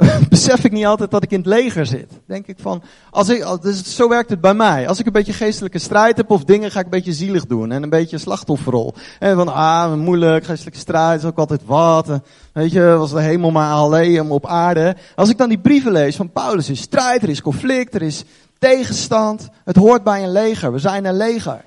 besef 0.28 0.64
ik 0.64 0.72
niet 0.72 0.86
altijd 0.86 1.10
dat 1.10 1.22
ik 1.22 1.30
in 1.30 1.38
het 1.38 1.46
leger 1.46 1.86
zit. 1.86 2.12
Denk 2.26 2.46
ik 2.46 2.56
van, 2.60 2.82
als 3.10 3.28
ik, 3.28 3.46
dus 3.62 3.94
zo 3.96 4.08
werkt 4.08 4.30
het 4.30 4.40
bij 4.40 4.54
mij. 4.54 4.88
Als 4.88 4.98
ik 4.98 5.06
een 5.06 5.12
beetje 5.12 5.32
geestelijke 5.32 5.78
strijd 5.78 6.16
heb 6.16 6.30
of 6.30 6.44
dingen, 6.44 6.70
ga 6.70 6.78
ik 6.78 6.84
een 6.84 6.90
beetje 6.90 7.12
zielig 7.12 7.46
doen. 7.46 7.72
En 7.72 7.82
een 7.82 7.90
beetje 7.90 8.18
slachtofferrol. 8.18 8.94
En 9.18 9.36
van, 9.36 9.48
ah, 9.48 9.94
moeilijk, 9.94 10.44
geestelijke 10.44 10.78
strijd 10.78 11.18
is 11.18 11.28
ook 11.28 11.38
altijd 11.38 11.60
wat. 11.64 12.20
Weet 12.52 12.72
je, 12.72 12.82
was 12.82 13.10
de 13.10 13.20
hemel 13.20 13.50
maar 13.50 13.72
alleen 13.72 14.30
op 14.30 14.46
aarde. 14.46 14.96
Als 15.14 15.28
ik 15.28 15.38
dan 15.38 15.48
die 15.48 15.58
brieven 15.58 15.92
lees 15.92 16.16
van 16.16 16.32
Paulus, 16.32 16.66
er 16.66 16.72
is 16.72 16.80
strijd, 16.80 17.22
er 17.22 17.28
is 17.28 17.42
conflict, 17.42 17.94
er 17.94 18.02
is 18.02 18.24
tegenstand. 18.58 19.48
Het 19.64 19.76
hoort 19.76 20.04
bij 20.04 20.22
een 20.22 20.32
leger. 20.32 20.72
We 20.72 20.78
zijn 20.78 21.04
een 21.04 21.16
leger. 21.16 21.64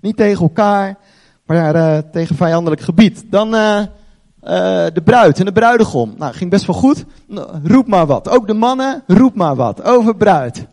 Niet 0.00 0.16
tegen 0.16 0.42
elkaar, 0.42 0.98
maar 1.50 1.76
uh, 1.76 1.98
tegen 2.12 2.36
vijandelijk 2.36 2.80
gebied. 2.80 3.24
Dan 3.30 3.54
uh, 3.54 3.84
de 4.92 5.00
bruid 5.04 5.38
en 5.38 5.44
de 5.44 5.52
bruidegom. 5.52 6.14
Nou, 6.16 6.34
ging 6.34 6.50
best 6.50 6.66
wel 6.66 6.76
goed. 6.76 7.04
Roep 7.62 7.86
maar 7.86 8.06
wat. 8.06 8.28
Ook 8.28 8.46
de 8.46 8.54
mannen, 8.54 9.02
roep 9.06 9.34
maar 9.34 9.54
wat. 9.54 9.82
Over 9.82 10.16
bruid. 10.16 10.66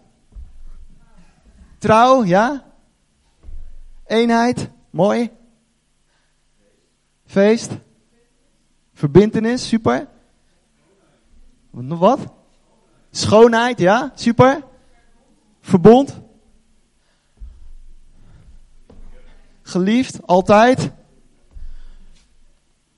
Trouw, 1.78 2.24
ja? 2.24 2.64
Eenheid, 4.06 4.70
mooi. 4.90 5.32
Feest. 7.26 7.72
Verbintenis, 8.94 9.68
super. 9.68 10.08
Nog 11.72 12.00
wat? 12.00 12.20
Schoonheid, 13.12 13.80
ja, 13.80 14.12
super. 14.16 14.64
Verbond. 15.62 16.20
Geliefd, 19.68 20.18
altijd. 20.26 20.90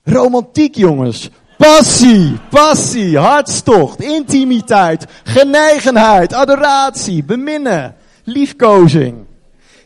Romantiek, 0.04 0.74
jongens. 0.74 1.30
Passie, 1.58 2.38
passie, 2.50 3.18
hartstocht, 3.18 4.00
intimiteit, 4.00 5.06
genegenheid, 5.24 6.32
adoratie, 6.32 7.24
beminnen, 7.24 7.96
liefkozing. 8.24 9.26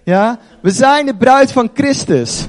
Ja, 0.03 0.39
we 0.63 0.71
zijn 0.71 1.07
de 1.07 1.17
bruid 1.17 1.53
van 1.53 1.71
Christus. 1.75 2.47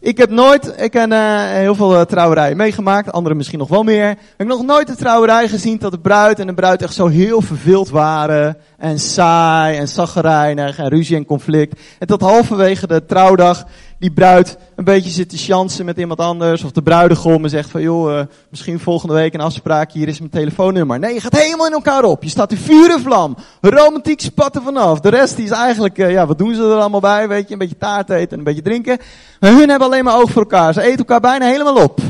Ik 0.00 0.18
heb 0.18 0.30
nooit, 0.30 0.74
ik 0.76 0.92
heb 0.92 1.12
uh, 1.12 1.42
heel 1.44 1.74
veel 1.74 1.94
uh, 1.94 2.00
trouwerijen 2.00 2.56
meegemaakt, 2.56 3.12
anderen 3.12 3.36
misschien 3.36 3.58
nog 3.58 3.68
wel 3.68 3.82
meer. 3.82 4.10
Ik 4.10 4.18
heb 4.36 4.46
nog 4.46 4.64
nooit 4.64 4.88
een 4.88 4.96
trouwerij 4.96 5.48
gezien 5.48 5.78
dat 5.78 5.90
de 5.90 5.98
bruid 5.98 6.38
en 6.38 6.46
de 6.46 6.54
bruid 6.54 6.82
echt 6.82 6.94
zo 6.94 7.06
heel 7.06 7.40
verveeld 7.40 7.88
waren. 7.88 8.56
En 8.76 8.98
saai 8.98 9.78
en 9.78 9.88
zaggerijnig 9.88 10.78
en 10.78 10.88
ruzie 10.88 11.16
en 11.16 11.24
conflict. 11.24 11.80
En 11.98 12.06
tot 12.06 12.20
halverwege 12.20 12.86
de 12.86 13.04
trouwdag 13.04 13.66
die 13.98 14.10
bruid 14.10 14.58
een 14.76 14.84
beetje 14.84 15.10
zit 15.10 15.28
te 15.28 15.36
chansen 15.36 15.84
met 15.84 15.98
iemand 15.98 16.20
anders. 16.20 16.64
Of 16.64 16.70
de 16.70 16.82
bruidegom 16.82 17.44
en 17.44 17.50
zegt 17.50 17.70
van, 17.70 17.82
joh, 17.82 18.12
uh, 18.12 18.20
misschien 18.50 18.80
volgende 18.80 19.14
week 19.14 19.34
een 19.34 19.40
afspraak, 19.40 19.92
hier 19.92 20.08
is 20.08 20.18
mijn 20.18 20.30
telefoonnummer. 20.30 20.98
Nee, 20.98 21.14
je 21.14 21.20
gaat 21.20 21.38
helemaal 21.38 21.66
in 21.66 21.72
elkaar 21.72 22.04
op. 22.04 22.22
Je 22.22 22.28
staat 22.28 22.50
in 22.50 22.58
vuur 22.58 22.90
en 22.90 23.00
vlam. 23.00 23.36
Romantiek 23.60 24.20
spatten 24.20 24.62
vanaf. 24.62 25.00
De 25.00 25.08
rest 25.08 25.36
die 25.36 25.44
is 25.44 25.50
eigenlijk, 25.50 25.98
uh, 25.98 26.10
ja, 26.10 26.26
wat 26.26 26.38
doen 26.38 26.54
ze 26.54 26.62
er 26.62 26.78
allemaal 26.78 27.00
bij? 27.00 27.28
Weet 27.28 27.46
je, 27.46 27.52
een 27.52 27.58
beetje 27.58 27.76
taart 27.76 28.10
eten 28.10 28.30
en 28.30 28.38
een 28.38 28.44
beetje 28.44 28.62
drinken. 28.62 28.98
Maar 29.40 29.50
hun 29.50 29.68
hebben 29.68 29.88
alleen 29.88 30.04
maar 30.04 30.20
oog 30.20 30.30
voor 30.30 30.42
elkaar. 30.42 30.72
Ze 30.72 30.82
eten 30.82 30.98
elkaar 30.98 31.20
bijna 31.20 31.46
helemaal 31.46 31.82
op. 31.82 32.00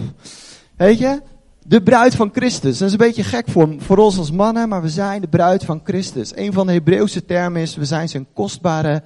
Weet 0.76 0.98
je? 0.98 1.20
De 1.64 1.82
bruid 1.82 2.14
van 2.14 2.30
Christus. 2.32 2.78
Dat 2.78 2.86
is 2.86 2.92
een 2.92 2.98
beetje 2.98 3.22
gek 3.22 3.48
voor, 3.48 3.74
voor 3.78 3.96
ons 3.96 4.18
als 4.18 4.30
mannen, 4.30 4.68
maar 4.68 4.82
we 4.82 4.88
zijn 4.88 5.20
de 5.20 5.28
bruid 5.28 5.64
van 5.64 5.80
Christus. 5.84 6.36
Een 6.36 6.52
van 6.52 6.66
de 6.66 6.72
Hebreeuwse 6.72 7.24
termen 7.24 7.62
is, 7.62 7.76
we 7.76 7.84
zijn 7.84 8.08
zijn 8.08 8.26
kostbare 8.32 9.02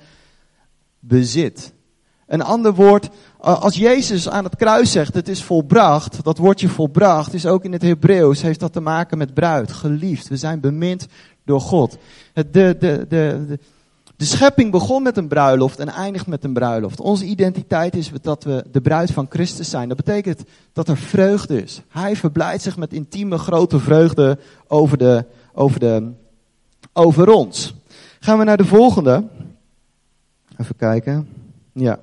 bezit. 1.01 1.73
Een 2.27 2.43
ander 2.43 2.75
woord, 2.75 3.09
als 3.39 3.77
Jezus 3.77 4.29
aan 4.29 4.45
het 4.45 4.57
kruis 4.57 4.93
zegt, 4.93 5.15
het 5.15 5.29
is 5.29 5.43
volbracht, 5.43 6.25
dat 6.25 6.39
woordje 6.39 6.69
volbracht 6.69 7.35
is 7.35 7.47
ook 7.47 7.65
in 7.65 7.73
het 7.73 7.83
Hebreeuws, 7.83 8.43
heeft 8.43 8.61
dat 8.61 8.73
te 8.73 8.81
maken 8.81 9.19
met 9.19 9.35
bruid, 9.35 9.73
geliefd. 9.73 10.29
We 10.29 10.37
zijn 10.37 10.61
bemind 10.61 11.07
door 11.45 11.61
God. 11.61 11.99
De, 12.33 12.51
de, 12.51 12.77
de, 12.79 13.07
de, 13.09 13.59
de 14.17 14.25
schepping 14.25 14.71
begon 14.71 15.03
met 15.03 15.17
een 15.17 15.29
bruiloft 15.29 15.79
en 15.79 15.89
eindigt 15.89 16.27
met 16.27 16.45
een 16.45 16.53
bruiloft. 16.53 17.01
Onze 17.01 17.25
identiteit 17.25 17.97
is 17.97 18.11
dat 18.21 18.45
we 18.45 18.65
de 18.73 18.81
bruid 18.81 19.11
van 19.11 19.27
Christus 19.29 19.71
zijn. 19.71 19.89
Dat 19.89 19.97
betekent 19.97 20.43
dat 20.73 20.89
er 20.89 20.97
vreugde 20.97 21.63
is. 21.63 21.83
Hij 21.89 22.17
verblijdt 22.17 22.63
zich 22.63 22.77
met 22.77 22.93
intieme 22.93 23.39
grote 23.39 23.79
vreugde 23.79 24.39
over, 24.67 24.99
de, 24.99 25.25
over, 25.53 25.81
de, 25.81 26.11
over 26.93 27.31
ons. 27.31 27.75
Gaan 28.21 28.39
we 28.39 28.45
naar 28.45 28.57
de 28.57 28.65
volgende. 28.65 29.25
Even 30.57 30.77
kijken. 30.77 31.29
Ja. 31.73 31.99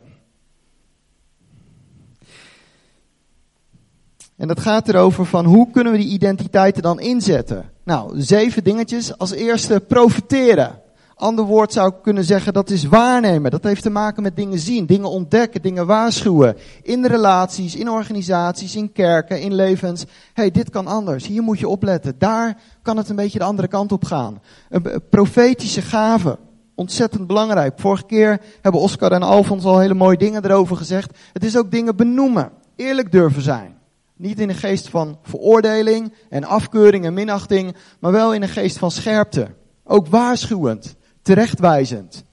En 4.39 4.47
dat 4.47 4.59
gaat 4.59 4.87
erover 4.87 5.25
van 5.25 5.45
hoe 5.45 5.71
kunnen 5.71 5.93
we 5.93 5.99
die 5.99 6.09
identiteiten 6.09 6.81
dan 6.81 6.99
inzetten? 6.99 7.69
Nou, 7.83 8.21
zeven 8.21 8.63
dingetjes. 8.63 9.17
Als 9.17 9.31
eerste 9.31 9.79
profiteren. 9.87 10.79
Ander 11.15 11.45
woord 11.45 11.73
zou 11.73 11.87
ik 11.89 12.01
kunnen 12.01 12.23
zeggen 12.23 12.53
dat 12.53 12.69
is 12.69 12.83
waarnemen. 12.83 13.51
Dat 13.51 13.63
heeft 13.63 13.81
te 13.81 13.89
maken 13.89 14.23
met 14.23 14.35
dingen 14.35 14.59
zien, 14.59 14.85
dingen 14.85 15.09
ontdekken, 15.09 15.61
dingen 15.61 15.85
waarschuwen. 15.85 16.57
In 16.81 17.05
relaties, 17.05 17.75
in 17.75 17.89
organisaties, 17.89 18.75
in 18.75 18.91
kerken, 18.91 19.41
in 19.41 19.53
levens. 19.53 20.05
hey, 20.33 20.51
dit 20.51 20.69
kan 20.69 20.87
anders. 20.87 21.27
Hier 21.27 21.41
moet 21.41 21.59
je 21.59 21.67
opletten. 21.67 22.15
Daar 22.17 22.57
kan 22.81 22.97
het 22.97 23.09
een 23.09 23.15
beetje 23.15 23.39
de 23.39 23.45
andere 23.45 23.67
kant 23.67 23.91
op 23.91 24.05
gaan. 24.05 24.41
Een 24.69 25.01
profetische 25.09 25.81
gave. 25.81 26.37
Ontzettend 26.75 27.27
belangrijk. 27.27 27.79
Vorige 27.79 28.05
keer 28.05 28.41
hebben 28.61 28.81
Oscar 28.81 29.11
en 29.11 29.23
Alfons 29.23 29.63
al 29.63 29.79
hele 29.79 29.93
mooie 29.93 30.17
dingen 30.17 30.45
erover 30.45 30.75
gezegd. 30.75 31.17
Het 31.33 31.43
is 31.43 31.57
ook 31.57 31.71
dingen 31.71 31.95
benoemen. 31.95 32.51
Eerlijk 32.75 33.11
durven 33.11 33.41
zijn. 33.41 33.77
Niet 34.19 34.39
in 34.39 34.49
een 34.49 34.55
geest 34.55 34.89
van 34.89 35.19
veroordeling 35.23 36.13
en 36.29 36.43
afkeuring 36.43 37.05
en 37.05 37.13
minachting, 37.13 37.75
maar 37.99 38.11
wel 38.11 38.33
in 38.33 38.41
een 38.41 38.49
geest 38.49 38.77
van 38.77 38.91
scherpte. 38.91 39.47
Ook 39.83 40.07
waarschuwend, 40.07 40.95
terechtwijzend. 41.21 42.23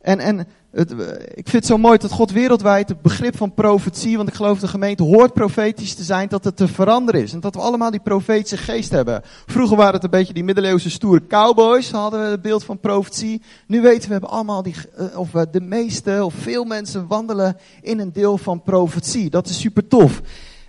En, 0.00 0.18
en 0.18 0.46
het, 0.78 0.90
ik 1.34 1.48
vind 1.48 1.52
het 1.52 1.66
zo 1.66 1.78
mooi 1.78 1.98
dat 1.98 2.10
God 2.10 2.30
wereldwijd 2.30 2.88
het 2.88 3.02
begrip 3.02 3.36
van 3.36 3.54
profetie, 3.54 4.16
want 4.16 4.28
ik 4.28 4.34
geloof 4.34 4.58
de 4.58 4.68
gemeente 4.68 5.02
hoort 5.02 5.32
profetisch 5.32 5.94
te 5.94 6.02
zijn, 6.02 6.28
dat 6.28 6.44
het 6.44 6.56
te 6.56 6.68
veranderen 6.68 7.22
is. 7.22 7.32
En 7.32 7.40
dat 7.40 7.54
we 7.54 7.60
allemaal 7.60 7.90
die 7.90 8.00
profetische 8.00 8.56
geest 8.56 8.90
hebben. 8.90 9.22
Vroeger 9.46 9.76
waren 9.76 9.94
het 9.94 10.04
een 10.04 10.10
beetje 10.10 10.32
die 10.32 10.44
middeleeuwse 10.44 10.90
stoere 10.90 11.26
cowboys, 11.26 11.90
hadden 11.90 12.20
we 12.20 12.26
het 12.26 12.42
beeld 12.42 12.64
van 12.64 12.80
profetie. 12.80 13.42
Nu 13.66 13.80
weten 13.80 14.06
we, 14.06 14.12
hebben 14.12 14.30
allemaal 14.30 14.62
die, 14.62 14.74
eh, 14.96 15.18
of 15.18 15.30
de 15.30 15.60
meeste 15.60 16.24
of 16.24 16.34
veel 16.34 16.64
mensen 16.64 17.06
wandelen 17.06 17.56
in 17.82 17.98
een 17.98 18.12
deel 18.12 18.38
van 18.38 18.62
profetie. 18.62 19.30
Dat 19.30 19.46
is 19.46 19.60
super 19.60 19.88
tof. 19.88 20.20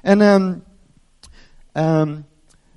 En 0.01 0.21
um, 0.21 0.63
um, 1.73 2.25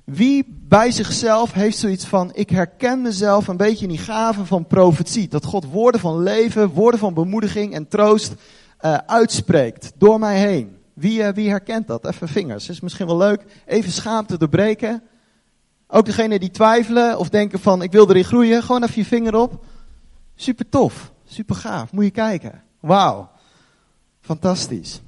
wie 0.03 0.45
bij 0.67 0.91
zichzelf 0.91 1.53
heeft 1.53 1.77
zoiets 1.77 2.05
van, 2.05 2.31
ik 2.33 2.49
herken 2.49 3.01
mezelf 3.01 3.47
een 3.47 3.57
beetje 3.57 3.83
in 3.83 3.89
die 3.89 3.97
gave 3.97 4.45
van 4.45 4.67
profetie. 4.67 5.27
Dat 5.27 5.45
God 5.45 5.65
woorden 5.65 6.01
van 6.01 6.23
leven, 6.23 6.69
woorden 6.69 6.99
van 6.99 7.13
bemoediging 7.13 7.73
en 7.73 7.87
troost 7.87 8.33
uh, 8.81 8.97
uitspreekt 9.05 9.91
door 9.97 10.19
mij 10.19 10.39
heen. 10.39 10.77
Wie, 10.93 11.19
uh, 11.19 11.29
wie 11.29 11.49
herkent 11.49 11.87
dat? 11.87 12.05
Even 12.05 12.27
vingers. 12.27 12.69
Is 12.69 12.79
misschien 12.79 13.05
wel 13.07 13.17
leuk. 13.17 13.45
Even 13.65 13.91
schaamte 13.91 14.37
doorbreken. 14.37 15.03
Ook 15.87 16.05
degene 16.05 16.39
die 16.39 16.51
twijfelen 16.51 17.17
of 17.19 17.29
denken 17.29 17.59
van, 17.59 17.81
ik 17.81 17.91
wil 17.91 18.09
erin 18.09 18.23
groeien. 18.23 18.63
Gewoon 18.63 18.83
even 18.83 19.01
je 19.01 19.05
vinger 19.05 19.35
op. 19.35 19.65
Super 20.35 20.69
tof. 20.69 21.11
Super 21.25 21.55
gaaf. 21.55 21.91
Moet 21.91 22.03
je 22.03 22.11
kijken. 22.11 22.61
Wauw. 22.79 23.29
Fantastisch. 24.21 25.01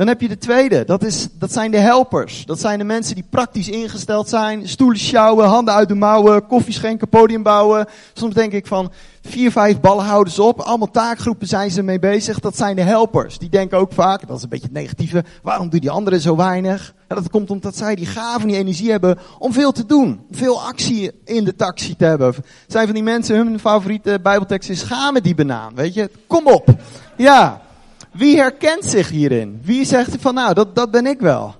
Dan 0.00 0.08
heb 0.08 0.20
je 0.20 0.28
de 0.28 0.38
tweede, 0.38 0.84
dat, 0.84 1.04
is, 1.04 1.28
dat 1.32 1.52
zijn 1.52 1.70
de 1.70 1.78
helpers. 1.78 2.44
Dat 2.46 2.60
zijn 2.60 2.78
de 2.78 2.84
mensen 2.84 3.14
die 3.14 3.24
praktisch 3.30 3.68
ingesteld 3.68 4.28
zijn. 4.28 4.68
Stoelen 4.68 4.98
sjouwen, 4.98 5.46
handen 5.46 5.74
uit 5.74 5.88
de 5.88 5.94
mouwen, 5.94 6.46
koffie 6.46 6.72
schenken, 6.72 7.08
podium 7.08 7.42
bouwen. 7.42 7.86
Soms 8.12 8.34
denk 8.34 8.52
ik 8.52 8.66
van 8.66 8.92
vier, 9.22 9.52
vijf 9.52 9.80
ballenhouders 9.80 10.38
op. 10.38 10.60
Allemaal 10.60 10.90
taakgroepen 10.90 11.46
zijn 11.46 11.70
ze 11.70 11.82
mee 11.82 11.98
bezig. 11.98 12.38
Dat 12.38 12.56
zijn 12.56 12.76
de 12.76 12.82
helpers. 12.82 13.38
Die 13.38 13.48
denken 13.48 13.78
ook 13.78 13.92
vaak, 13.92 14.26
dat 14.26 14.36
is 14.36 14.42
een 14.42 14.48
beetje 14.48 14.66
het 14.66 14.74
negatieve. 14.74 15.24
Waarom 15.42 15.68
doen 15.68 15.80
die 15.80 15.90
anderen 15.90 16.20
zo 16.20 16.36
weinig? 16.36 16.94
Dat 17.08 17.30
komt 17.30 17.50
omdat 17.50 17.76
zij 17.76 17.94
die 17.94 18.06
gaven, 18.06 18.48
die 18.48 18.56
energie 18.56 18.90
hebben 18.90 19.18
om 19.38 19.52
veel 19.52 19.72
te 19.72 19.86
doen. 19.86 20.20
Veel 20.30 20.62
actie 20.62 21.10
in 21.24 21.44
de 21.44 21.56
taxi 21.56 21.96
te 21.96 22.04
hebben. 22.04 22.34
Zijn 22.66 22.84
van 22.84 22.94
die 22.94 23.02
mensen, 23.02 23.36
hun 23.36 23.58
favoriete 23.58 24.18
bijbeltekst 24.22 24.70
is, 24.70 24.84
met 25.12 25.24
die 25.24 25.34
banaan. 25.34 25.74
Weet 25.74 25.94
je, 25.94 26.10
kom 26.26 26.46
op. 26.46 26.74
Ja. 27.16 27.68
Wie 28.12 28.36
herkent 28.36 28.84
zich 28.84 29.08
hierin? 29.08 29.60
Wie 29.62 29.84
zegt 29.84 30.16
van 30.20 30.34
nou, 30.34 30.54
dat, 30.54 30.74
dat 30.74 30.90
ben 30.90 31.06
ik 31.06 31.20
wel? 31.20 31.54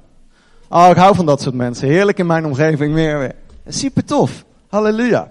Oh, 0.69 0.89
ik 0.91 0.97
hou 0.97 1.15
van 1.15 1.27
dat 1.27 1.43
soort 1.43 1.55
mensen. 1.55 1.89
Heerlijk 1.89 2.19
in 2.19 2.27
mijn 2.27 2.45
omgeving 2.45 2.95
meer 2.95 3.19
weer. 3.19 3.35
Super 3.69 4.05
tof. 4.05 4.45
Halleluja. 4.69 5.31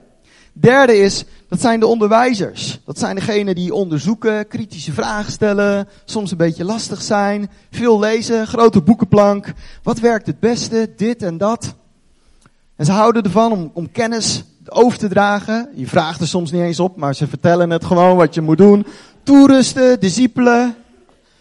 Derde 0.53 0.97
is, 0.97 1.25
dat 1.47 1.61
zijn 1.61 1.79
de 1.79 1.87
onderwijzers. 1.87 2.79
Dat 2.85 2.99
zijn 2.99 3.15
degenen 3.15 3.55
die 3.55 3.73
onderzoeken, 3.73 4.47
kritische 4.47 4.91
vragen 4.91 5.31
stellen, 5.31 5.87
soms 6.05 6.31
een 6.31 6.37
beetje 6.37 6.65
lastig 6.65 7.01
zijn, 7.01 7.49
veel 7.71 7.99
lezen, 7.99 8.47
grote 8.47 8.81
boekenplank. 8.81 9.53
Wat 9.83 9.99
werkt 9.99 10.27
het 10.27 10.39
beste? 10.39 10.89
Dit 10.95 11.23
en 11.23 11.37
dat. 11.37 11.75
En 12.75 12.85
ze 12.85 12.91
houden 12.91 13.23
ervan 13.23 13.51
om, 13.51 13.71
om 13.73 13.91
kennis 13.91 14.43
over 14.65 14.97
te 14.97 15.07
dragen. 15.07 15.69
Je 15.75 15.87
vraagt 15.87 16.21
er 16.21 16.27
soms 16.27 16.51
niet 16.51 16.61
eens 16.61 16.79
op, 16.79 16.97
maar 16.97 17.15
ze 17.15 17.27
vertellen 17.27 17.69
het 17.69 17.85
gewoon 17.85 18.17
wat 18.17 18.33
je 18.33 18.41
moet 18.41 18.57
doen. 18.57 18.85
Toerusten, 19.23 19.99
discipelen, 19.99 20.75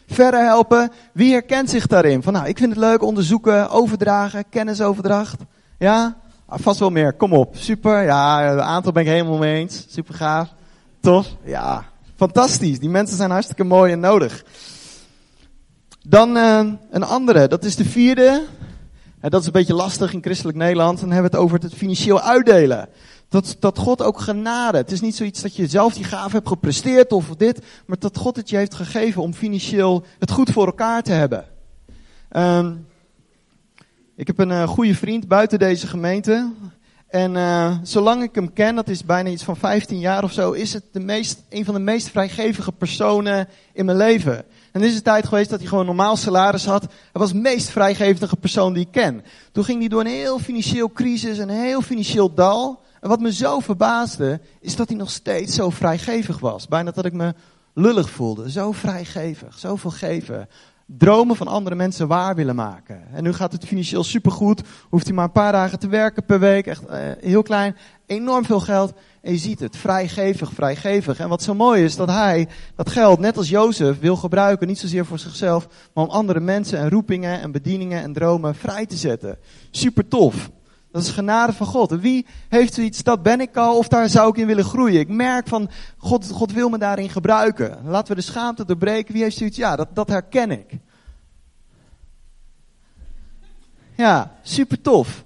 verder 0.09 0.45
helpen. 0.45 0.91
Wie 1.13 1.33
herkent 1.33 1.71
zich 1.71 1.87
daarin? 1.87 2.23
Van 2.23 2.33
nou, 2.33 2.47
ik 2.47 2.59
vind 2.59 2.71
het 2.71 2.81
leuk 2.81 3.03
onderzoeken, 3.03 3.71
overdragen, 3.71 4.45
kennisoverdracht. 4.51 5.41
Ja, 5.79 6.17
ah, 6.47 6.59
vast 6.61 6.79
wel 6.79 6.91
meer. 6.91 7.13
Kom 7.13 7.33
op, 7.33 7.57
super. 7.57 8.03
Ja, 8.03 8.43
het 8.43 8.59
aantal 8.59 8.93
ben 8.93 9.03
ik 9.03 9.09
helemaal 9.09 9.39
mee 9.39 9.61
eens. 9.61 9.87
Super 9.89 10.15
gaaf. 10.15 10.55
Tof. 11.01 11.27
Ja, 11.45 11.85
fantastisch. 12.17 12.79
Die 12.79 12.89
mensen 12.89 13.17
zijn 13.17 13.31
hartstikke 13.31 13.65
mooi 13.65 13.93
en 13.93 14.01
nodig. 14.01 14.45
Dan 16.03 16.37
uh, 16.37 16.61
een 16.91 17.03
andere, 17.03 17.49
dat 17.49 17.65
is 17.65 17.77
de 17.77 17.85
vierde. 17.85 18.45
En 19.21 19.31
dat 19.31 19.41
is 19.41 19.47
een 19.47 19.53
beetje 19.53 19.75
lastig 19.75 20.13
in 20.13 20.23
christelijk 20.23 20.59
Nederland. 20.59 21.01
Dan 21.01 21.11
hebben 21.11 21.31
we 21.31 21.37
het 21.37 21.47
over 21.47 21.59
het 21.59 21.75
financieel 21.75 22.21
uitdelen. 22.21 22.89
Dat, 23.29 23.57
dat 23.59 23.79
God 23.79 24.03
ook 24.03 24.21
genade. 24.21 24.79
Het 24.79 24.93
is 24.93 25.01
niet 25.01 25.17
zoiets 25.17 25.43
dat 25.43 25.57
je 25.57 25.67
zelf 25.67 25.95
die 25.95 26.05
gave 26.05 26.37
hebt 26.37 26.49
gepresteerd 26.49 27.13
of 27.13 27.29
dit. 27.37 27.61
Maar 27.87 27.99
dat 27.99 28.17
God 28.17 28.37
het 28.37 28.51
je 28.51 28.57
heeft 28.57 28.75
gegeven 28.75 29.23
om 29.23 29.35
financieel 29.35 30.05
het 30.19 30.31
goed 30.31 30.51
voor 30.51 30.67
elkaar 30.67 31.03
te 31.03 31.13
hebben. 31.13 31.45
Um, 32.33 32.87
ik 34.17 34.27
heb 34.27 34.39
een 34.39 34.51
uh, 34.51 34.69
goede 34.69 34.95
vriend 34.95 35.29
buiten 35.29 35.59
deze 35.59 35.87
gemeente. 35.87 36.53
En 37.09 37.35
uh, 37.35 37.77
zolang 37.83 38.23
ik 38.23 38.35
hem 38.35 38.53
ken, 38.53 38.75
dat 38.75 38.89
is 38.89 39.05
bijna 39.05 39.31
iets 39.31 39.43
van 39.43 39.57
15 39.57 39.99
jaar 39.99 40.25
of 40.25 40.33
zo, 40.33 40.53
is 40.53 40.73
het 40.73 40.85
de 40.93 41.01
meest, 41.01 41.43
een 41.49 41.65
van 41.65 41.75
de 41.75 41.81
meest 41.81 42.09
vrijgevige 42.09 42.73
personen 42.73 43.49
in 43.73 43.85
mijn 43.85 43.97
leven. 43.97 44.45
En 44.73 44.83
is 44.83 44.95
het 44.95 45.05
tijd 45.05 45.27
geweest 45.27 45.51
dat 45.51 45.59
hij 45.59 45.69
gewoon 45.69 45.87
normaal 45.87 46.17
salaris 46.17 46.65
had. 46.65 46.83
Hij 46.83 46.91
was 47.13 47.33
de 47.33 47.39
meest 47.39 47.71
vrijgevige 47.71 48.37
persoon 48.37 48.73
die 48.73 48.83
ik 48.83 48.93
ken. 48.93 49.25
Toen 49.53 49.65
ging 49.65 49.79
hij 49.79 49.89
door 49.89 50.01
een 50.01 50.07
heel 50.07 50.39
financieel 50.39 50.93
crisis, 50.93 51.39
een 51.39 51.49
heel 51.49 51.83
financieel 51.83 52.35
dal. 52.35 52.81
En 53.01 53.09
wat 53.09 53.21
me 53.21 53.33
zo 53.33 53.61
verbaasde, 53.61 54.41
is 54.61 54.77
dat 54.77 54.89
hij 54.89 54.97
nog 54.97 55.11
steeds 55.11 55.55
zo 55.55 55.71
vrijgevig 55.71 56.39
was. 56.39 56.69
Bijna 56.69 56.91
dat 56.91 57.05
ik 57.05 57.13
me 57.13 57.35
lullig 57.75 58.11
voelde. 58.11 58.51
Zo 58.51 58.73
vrijgevig, 58.73 59.59
zoveel 59.59 59.91
geven 59.91 60.49
dromen 60.97 61.37
van 61.37 61.47
andere 61.47 61.77
mensen 61.77 62.09
waar 62.09 62.35
willen 62.35 62.55
maken. 62.55 63.03
En 63.13 63.23
nu 63.23 63.33
gaat 63.33 63.53
het 63.53 63.65
financieel 63.65 64.05
supergoed. 64.05 64.63
Hoeft 64.89 65.07
hij 65.07 65.15
maar 65.15 65.25
een 65.25 65.33
paar 65.33 65.53
dagen 65.53 65.79
te 65.79 65.89
werken 65.89 66.25
per 66.25 66.41
week. 66.41 66.67
Echt 66.67 66.83
uh, 66.91 66.97
heel 67.21 67.43
klein. 67.43 67.77
Enorm 68.07 68.45
veel 68.45 68.61
geld. 68.61 68.93
En 69.23 69.33
je 69.33 69.39
ziet 69.39 69.61
het. 69.61 69.77
Vrijgevig, 69.77 70.53
vrijgevig. 70.53 71.19
En 71.19 71.29
wat 71.29 71.43
zo 71.43 71.55
mooi 71.55 71.85
is, 71.85 71.97
dat 71.97 72.09
hij 72.09 72.49
dat 72.75 72.91
geld, 72.91 73.19
net 73.19 73.37
als 73.37 73.49
Jozef, 73.49 73.99
wil 73.99 74.17
gebruiken. 74.17 74.67
Niet 74.67 74.79
zozeer 74.79 75.07
voor 75.07 75.19
zichzelf, 75.19 75.69
maar 75.95 76.05
om 76.05 76.11
andere 76.11 76.41
mensen 76.41 76.79
en 76.79 76.91
roepingen 76.91 77.41
en 77.41 77.53
bedieningen 77.53 78.03
en 78.03 78.13
dromen 78.13 78.55
vrij 78.55 78.87
te 78.87 78.97
zetten. 78.97 79.39
Super 79.71 80.09
tof. 80.09 80.51
Dat 80.93 81.03
is 81.03 81.11
genade 81.11 81.53
van 81.53 81.67
God. 81.67 81.91
Wie 81.91 82.27
heeft 82.49 82.75
zoiets, 82.75 83.03
dat 83.03 83.23
ben 83.23 83.41
ik 83.41 83.57
al, 83.57 83.79
of 83.79 83.89
daar 83.89 84.09
zou 84.09 84.29
ik 84.29 84.37
in 84.37 84.47
willen 84.47 84.65
groeien? 84.65 85.01
Ik 85.01 85.09
merk 85.09 85.49
van, 85.49 85.71
God, 85.97 86.31
God 86.31 86.53
wil 86.53 86.69
me 86.69 86.79
daarin 86.79 87.11
gebruiken. 87.11 87.79
Laten 87.85 88.09
we 88.09 88.21
de 88.21 88.27
schaamte 88.27 88.65
doorbreken. 88.65 89.13
Wie 89.13 89.23
heeft 89.23 89.37
zoiets, 89.37 89.57
ja, 89.57 89.77
dat, 89.77 89.89
dat 89.93 90.09
herken 90.09 90.51
ik. 90.51 90.71
Ja, 93.95 94.35
super 94.43 94.81
tof. 94.81 95.25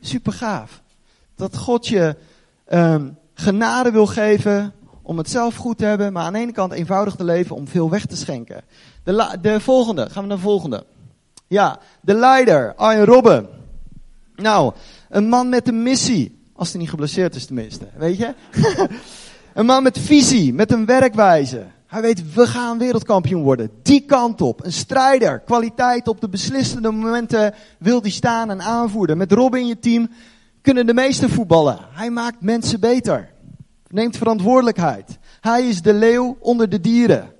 Super 0.00 0.32
gaaf. 0.32 0.82
Dat 1.34 1.56
God 1.56 1.88
je 1.88 2.16
um, 2.72 3.18
genade 3.34 3.90
wil 3.90 4.06
geven 4.06 4.72
om 5.02 5.18
het 5.18 5.30
zelf 5.30 5.56
goed 5.56 5.78
te 5.78 5.84
hebben, 5.84 6.12
maar 6.12 6.24
aan 6.24 6.32
de 6.32 6.38
ene 6.38 6.52
kant 6.52 6.72
eenvoudig 6.72 7.14
te 7.14 7.24
leven 7.24 7.56
om 7.56 7.68
veel 7.68 7.90
weg 7.90 8.06
te 8.06 8.16
schenken. 8.16 8.64
De, 9.02 9.38
de 9.40 9.60
volgende, 9.60 10.10
gaan 10.10 10.22
we 10.22 10.28
naar 10.28 10.36
de 10.36 10.42
volgende. 10.42 10.84
Ja, 11.46 11.78
de 12.00 12.14
leider, 12.14 12.74
Arjen 12.74 13.04
Robben. 13.04 13.59
Nou, 14.40 14.72
een 15.08 15.28
man 15.28 15.48
met 15.48 15.68
een 15.68 15.82
missie. 15.82 16.38
Als 16.52 16.70
hij 16.70 16.80
niet 16.80 16.90
geblesseerd 16.90 17.34
is 17.34 17.46
tenminste, 17.46 17.88
weet 17.96 18.16
je? 18.16 18.34
een 19.54 19.66
man 19.66 19.82
met 19.82 19.98
visie, 19.98 20.54
met 20.54 20.72
een 20.72 20.86
werkwijze. 20.86 21.66
Hij 21.86 22.00
weet, 22.00 22.34
we 22.34 22.46
gaan 22.46 22.78
wereldkampioen 22.78 23.42
worden. 23.42 23.70
Die 23.82 24.00
kant 24.00 24.40
op. 24.40 24.64
Een 24.64 24.72
strijder. 24.72 25.40
Kwaliteit 25.40 26.08
op 26.08 26.20
de 26.20 26.28
beslissende 26.28 26.90
momenten 26.90 27.54
wil 27.78 28.00
hij 28.00 28.10
staan 28.10 28.50
en 28.50 28.60
aanvoeren. 28.60 29.18
Met 29.18 29.32
Robin 29.32 29.60
in 29.60 29.66
je 29.66 29.78
team 29.78 30.08
kunnen 30.62 30.86
de 30.86 30.94
meeste 30.94 31.28
voetballen. 31.28 31.78
Hij 31.90 32.10
maakt 32.10 32.40
mensen 32.40 32.80
beter. 32.80 33.30
Neemt 33.88 34.16
verantwoordelijkheid. 34.16 35.18
Hij 35.40 35.68
is 35.68 35.82
de 35.82 35.94
leeuw 35.94 36.36
onder 36.40 36.68
de 36.68 36.80
dieren. 36.80 37.32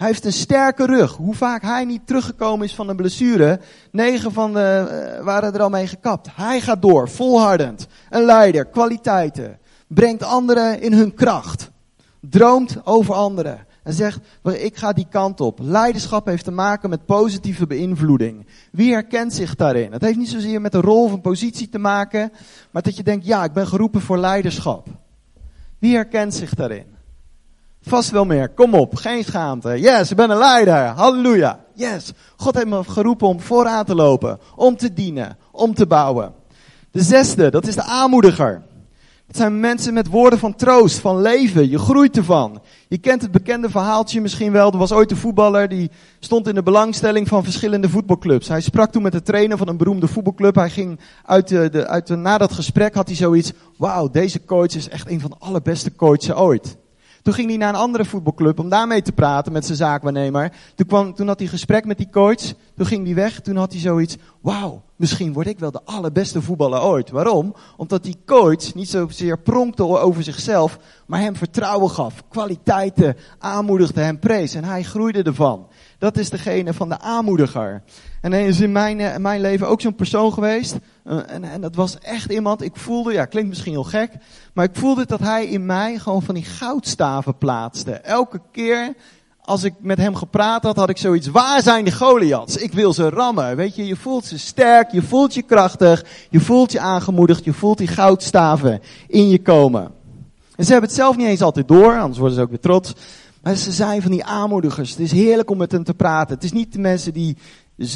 Hij 0.00 0.08
heeft 0.08 0.24
een 0.24 0.32
sterke 0.32 0.86
rug. 0.86 1.16
Hoe 1.16 1.34
vaak 1.34 1.62
hij 1.62 1.84
niet 1.84 2.06
teruggekomen 2.06 2.66
is 2.66 2.74
van 2.74 2.88
een 2.88 2.96
blessure. 2.96 3.60
Negen 3.92 4.32
van 4.32 4.52
de 4.52 4.86
uh, 5.18 5.24
waren 5.24 5.54
er 5.54 5.62
al 5.62 5.70
mee 5.70 5.86
gekapt. 5.86 6.28
Hij 6.32 6.60
gaat 6.60 6.82
door, 6.82 7.08
volhardend. 7.08 7.86
Een 8.10 8.24
leider, 8.24 8.64
kwaliteiten. 8.64 9.58
Brengt 9.86 10.22
anderen 10.22 10.80
in 10.80 10.92
hun 10.92 11.14
kracht. 11.14 11.70
Droomt 12.20 12.76
over 12.84 13.14
anderen. 13.14 13.66
En 13.82 13.92
zegt, 13.92 14.18
ik 14.42 14.76
ga 14.76 14.92
die 14.92 15.06
kant 15.10 15.40
op. 15.40 15.58
Leiderschap 15.62 16.26
heeft 16.26 16.44
te 16.44 16.50
maken 16.50 16.90
met 16.90 17.06
positieve 17.06 17.66
beïnvloeding. 17.66 18.46
Wie 18.72 18.92
herkent 18.92 19.32
zich 19.32 19.54
daarin? 19.54 19.92
Het 19.92 20.02
heeft 20.02 20.18
niet 20.18 20.30
zozeer 20.30 20.60
met 20.60 20.74
een 20.74 20.80
rol 20.80 21.04
of 21.04 21.12
een 21.12 21.20
positie 21.20 21.68
te 21.68 21.78
maken. 21.78 22.32
Maar 22.70 22.82
dat 22.82 22.96
je 22.96 23.02
denkt, 23.02 23.26
ja, 23.26 23.44
ik 23.44 23.52
ben 23.52 23.66
geroepen 23.66 24.00
voor 24.00 24.18
leiderschap. 24.18 24.86
Wie 25.78 25.94
herkent 25.94 26.34
zich 26.34 26.54
daarin? 26.54 26.98
Vast 27.82 28.10
wel 28.10 28.24
meer. 28.24 28.48
Kom 28.48 28.74
op, 28.74 28.94
geen 28.96 29.24
schaamte. 29.24 29.80
Yes, 29.80 30.10
ik 30.10 30.16
ben 30.16 30.30
een 30.30 30.36
leider. 30.36 30.86
Halleluja. 30.86 31.60
Yes. 31.74 32.12
God 32.36 32.54
heeft 32.54 32.66
me 32.66 32.84
geroepen 32.84 33.28
om 33.28 33.40
vooraan 33.40 33.84
te 33.84 33.94
lopen, 33.94 34.38
om 34.56 34.76
te 34.76 34.92
dienen, 34.92 35.36
om 35.50 35.74
te 35.74 35.86
bouwen. 35.86 36.32
De 36.90 37.02
zesde, 37.02 37.50
dat 37.50 37.66
is 37.66 37.74
de 37.74 37.82
aanmoediger. 37.82 38.62
Het 39.26 39.38
zijn 39.38 39.60
mensen 39.60 39.94
met 39.94 40.08
woorden 40.08 40.38
van 40.38 40.54
troost, 40.54 40.98
van 40.98 41.20
leven. 41.20 41.70
Je 41.70 41.78
groeit 41.78 42.16
ervan. 42.16 42.60
Je 42.88 42.98
kent 42.98 43.22
het 43.22 43.30
bekende 43.30 43.70
verhaaltje 43.70 44.20
misschien 44.20 44.52
wel. 44.52 44.72
Er 44.72 44.78
was 44.78 44.92
ooit 44.92 45.10
een 45.10 45.16
voetballer 45.16 45.68
die 45.68 45.90
stond 46.18 46.48
in 46.48 46.54
de 46.54 46.62
belangstelling 46.62 47.28
van 47.28 47.44
verschillende 47.44 47.88
voetbalclubs. 47.88 48.48
Hij 48.48 48.60
sprak 48.60 48.92
toen 48.92 49.02
met 49.02 49.12
de 49.12 49.22
trainer 49.22 49.58
van 49.58 49.68
een 49.68 49.76
beroemde 49.76 50.08
voetbalclub. 50.08 50.54
Hij 50.54 50.70
ging 50.70 51.00
uit 51.24 51.48
de, 51.48 51.68
de, 51.68 51.86
uit 51.86 52.06
de, 52.06 52.16
na 52.16 52.38
dat 52.38 52.52
gesprek 52.52 52.94
had 52.94 53.06
hij 53.06 53.16
zoiets. 53.16 53.52
Wauw, 53.76 54.10
deze 54.10 54.44
coach 54.44 54.74
is 54.74 54.88
echt 54.88 55.10
een 55.10 55.20
van 55.20 55.30
de 55.30 55.36
allerbeste 55.38 55.94
coaches 55.94 56.32
ooit. 56.32 56.76
Toen 57.22 57.34
ging 57.34 57.48
hij 57.48 57.56
naar 57.56 57.68
een 57.68 57.80
andere 57.80 58.04
voetbalclub 58.04 58.58
om 58.58 58.68
daarmee 58.68 59.02
te 59.02 59.12
praten 59.12 59.52
met 59.52 59.64
zijn 59.64 59.78
zaakwaarnemer. 59.78 60.52
Toen, 60.74 60.86
kwam, 60.86 61.14
toen 61.14 61.26
had 61.26 61.38
hij 61.38 61.48
gesprek 61.48 61.84
met 61.84 61.96
die 61.96 62.10
coach. 62.10 62.52
Toen 62.76 62.86
ging 62.86 63.04
hij 63.04 63.14
weg. 63.14 63.40
Toen 63.40 63.56
had 63.56 63.72
hij 63.72 63.80
zoiets. 63.80 64.16
Wauw, 64.40 64.82
misschien 64.96 65.32
word 65.32 65.46
ik 65.46 65.58
wel 65.58 65.70
de 65.70 65.84
allerbeste 65.84 66.42
voetballer 66.42 66.82
ooit. 66.82 67.10
Waarom? 67.10 67.54
Omdat 67.76 68.02
die 68.02 68.16
coach 68.26 68.74
niet 68.74 68.88
zozeer 68.88 69.38
pronkte 69.38 69.82
over 69.82 70.22
zichzelf, 70.22 70.78
maar 71.06 71.20
hem 71.20 71.36
vertrouwen 71.36 71.90
gaf. 71.90 72.22
Kwaliteiten 72.28 73.16
aanmoedigde, 73.38 74.00
hem 74.00 74.18
prees. 74.18 74.54
En 74.54 74.64
hij 74.64 74.82
groeide 74.82 75.22
ervan. 75.22 75.66
Dat 76.00 76.18
is 76.18 76.30
degene 76.30 76.74
van 76.74 76.88
de 76.88 76.98
aanmoediger. 76.98 77.82
En 78.20 78.32
hij 78.32 78.46
is 78.46 78.60
in 78.60 78.72
mijn, 78.72 79.00
eh, 79.00 79.16
mijn 79.16 79.40
leven 79.40 79.68
ook 79.68 79.80
zo'n 79.80 79.94
persoon 79.94 80.32
geweest. 80.32 80.76
Uh, 81.04 81.18
en, 81.26 81.44
en 81.44 81.60
dat 81.60 81.74
was 81.74 81.98
echt 81.98 82.32
iemand, 82.32 82.62
ik 82.62 82.76
voelde, 82.76 83.12
ja, 83.12 83.24
klinkt 83.24 83.48
misschien 83.48 83.72
heel 83.72 83.84
gek. 83.84 84.12
Maar 84.52 84.64
ik 84.64 84.76
voelde 84.76 85.06
dat 85.06 85.20
hij 85.20 85.46
in 85.46 85.66
mij 85.66 85.98
gewoon 85.98 86.22
van 86.22 86.34
die 86.34 86.44
goudstaven 86.44 87.38
plaatste. 87.38 87.92
Elke 87.92 88.40
keer 88.52 88.94
als 89.40 89.64
ik 89.64 89.74
met 89.78 89.98
hem 89.98 90.14
gepraat 90.14 90.62
had, 90.62 90.76
had 90.76 90.88
ik 90.88 90.98
zoiets, 90.98 91.26
waar 91.26 91.62
zijn 91.62 91.84
de 91.84 91.92
Goliaths? 91.92 92.56
Ik 92.56 92.72
wil 92.72 92.92
ze 92.92 93.08
rammen. 93.08 93.56
Weet 93.56 93.76
je, 93.76 93.86
je 93.86 93.96
voelt 93.96 94.24
ze 94.24 94.38
sterk, 94.38 94.90
je 94.90 95.02
voelt 95.02 95.34
je 95.34 95.42
krachtig, 95.42 96.04
je 96.30 96.40
voelt 96.40 96.72
je 96.72 96.80
aangemoedigd, 96.80 97.44
je 97.44 97.52
voelt 97.52 97.78
die 97.78 97.88
goudstaven 97.88 98.80
in 99.06 99.28
je 99.28 99.42
komen. 99.42 99.82
En 100.56 100.64
ze 100.64 100.72
hebben 100.72 100.90
het 100.90 100.98
zelf 100.98 101.16
niet 101.16 101.26
eens 101.26 101.42
altijd 101.42 101.68
door, 101.68 101.98
anders 101.98 102.18
worden 102.18 102.36
ze 102.36 102.42
ook 102.42 102.48
weer 102.48 102.60
trots. 102.60 102.94
Maar 103.42 103.54
ze 103.54 103.72
zijn 103.72 104.02
van 104.02 104.10
die 104.10 104.24
aanmoedigers. 104.24 104.90
Het 104.90 105.00
is 105.00 105.12
heerlijk 105.12 105.50
om 105.50 105.58
met 105.58 105.72
hen 105.72 105.84
te 105.84 105.94
praten. 105.94 106.34
Het 106.34 106.44
is 106.44 106.52
niet 106.52 106.72
de 106.72 106.78
mensen 106.78 107.12
die 107.12 107.36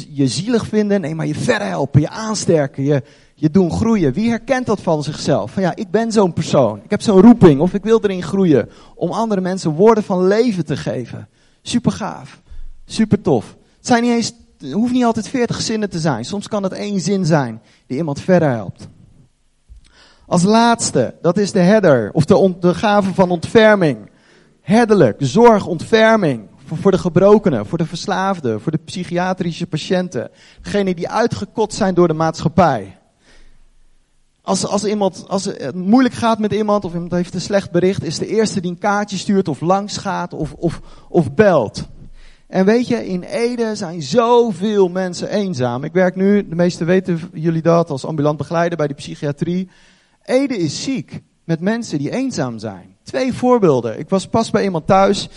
je 0.09 0.27
zielig 0.27 0.67
vinden, 0.67 1.01
nee, 1.01 1.15
maar 1.15 1.27
je 1.27 1.35
verder 1.35 1.67
helpen, 1.67 2.01
je 2.01 2.09
aansterken, 2.09 2.83
je, 2.83 3.03
je 3.35 3.49
doen 3.49 3.71
groeien. 3.71 4.13
Wie 4.13 4.29
herkent 4.29 4.65
dat 4.65 4.81
van 4.81 5.03
zichzelf? 5.03 5.51
Van 5.51 5.63
ja, 5.63 5.75
ik 5.75 5.91
ben 5.91 6.11
zo'n 6.11 6.33
persoon. 6.33 6.81
Ik 6.83 6.89
heb 6.89 7.01
zo'n 7.01 7.21
roeping 7.21 7.59
of 7.59 7.73
ik 7.73 7.83
wil 7.83 7.99
erin 8.03 8.23
groeien. 8.23 8.69
Om 8.95 9.11
andere 9.11 9.41
mensen 9.41 9.71
woorden 9.71 10.03
van 10.03 10.27
leven 10.27 10.65
te 10.65 10.77
geven. 10.77 11.27
Super 11.61 11.91
gaaf. 11.91 12.41
Super 12.85 13.21
tof. 13.21 13.55
Het, 13.77 13.87
zijn 13.87 14.03
niet 14.03 14.11
eens, 14.11 14.33
hoeft 14.73 14.93
niet 14.93 15.03
altijd 15.03 15.27
veertig 15.27 15.61
zinnen 15.61 15.89
te 15.89 15.99
zijn. 15.99 16.25
Soms 16.25 16.47
kan 16.47 16.63
het 16.63 16.73
één 16.73 16.99
zin 16.99 17.25
zijn 17.25 17.61
die 17.87 17.97
iemand 17.97 18.21
verder 18.21 18.49
helpt. 18.49 18.87
Als 20.27 20.43
laatste, 20.43 21.15
dat 21.21 21.37
is 21.37 21.51
de 21.51 21.59
header, 21.59 22.09
of 22.13 22.25
de, 22.25 22.53
de 22.59 22.73
gave 22.73 23.13
van 23.13 23.29
ontferming. 23.29 23.97
Herderlijk, 24.65 25.15
zorg, 25.19 25.65
ontferming. 25.65 26.47
Voor, 26.65 26.77
voor 26.77 26.91
de 26.91 26.97
gebrokenen, 26.97 27.65
voor 27.65 27.77
de 27.77 27.85
verslaafden, 27.85 28.61
voor 28.61 28.71
de 28.71 28.79
psychiatrische 28.85 29.67
patiënten. 29.67 30.31
Degenen 30.61 30.95
die 30.95 31.09
uitgekot 31.09 31.73
zijn 31.73 31.93
door 31.93 32.07
de 32.07 32.13
maatschappij. 32.13 32.97
Als, 34.41 34.65
als, 34.65 34.85
iemand, 34.85 35.25
als 35.27 35.45
het 35.45 35.75
moeilijk 35.75 36.15
gaat 36.15 36.39
met 36.39 36.53
iemand 36.53 36.85
of 36.85 36.93
iemand 36.93 37.11
heeft 37.11 37.33
een 37.33 37.41
slecht 37.41 37.71
bericht, 37.71 38.03
is 38.03 38.17
de 38.17 38.27
eerste 38.27 38.61
die 38.61 38.71
een 38.71 38.77
kaartje 38.77 39.17
stuurt 39.17 39.47
of 39.47 39.61
langs 39.61 39.97
gaat 39.97 40.33
of, 40.33 40.53
of, 40.53 40.81
of 41.09 41.33
belt. 41.33 41.83
En 42.47 42.65
weet 42.65 42.87
je, 42.87 43.07
in 43.07 43.23
Ede 43.23 43.75
zijn 43.75 44.01
zoveel 44.01 44.87
mensen 44.87 45.29
eenzaam. 45.29 45.83
Ik 45.83 45.93
werk 45.93 46.15
nu, 46.15 46.47
de 46.47 46.55
meeste 46.55 46.85
weten 46.85 47.19
jullie 47.33 47.61
dat, 47.61 47.89
als 47.89 48.05
ambulant 48.05 48.37
begeleider 48.37 48.77
bij 48.77 48.87
de 48.87 48.93
psychiatrie. 48.93 49.69
Ede 50.23 50.57
is 50.57 50.83
ziek 50.83 51.21
met 51.43 51.59
mensen 51.59 51.97
die 51.97 52.11
eenzaam 52.11 52.59
zijn. 52.59 52.94
Twee 53.05 53.33
voorbeelden. 53.33 53.99
Ik 53.99 54.09
was 54.09 54.27
pas 54.27 54.49
bij 54.49 54.63
iemand 54.63 54.87
thuis. 54.87 55.29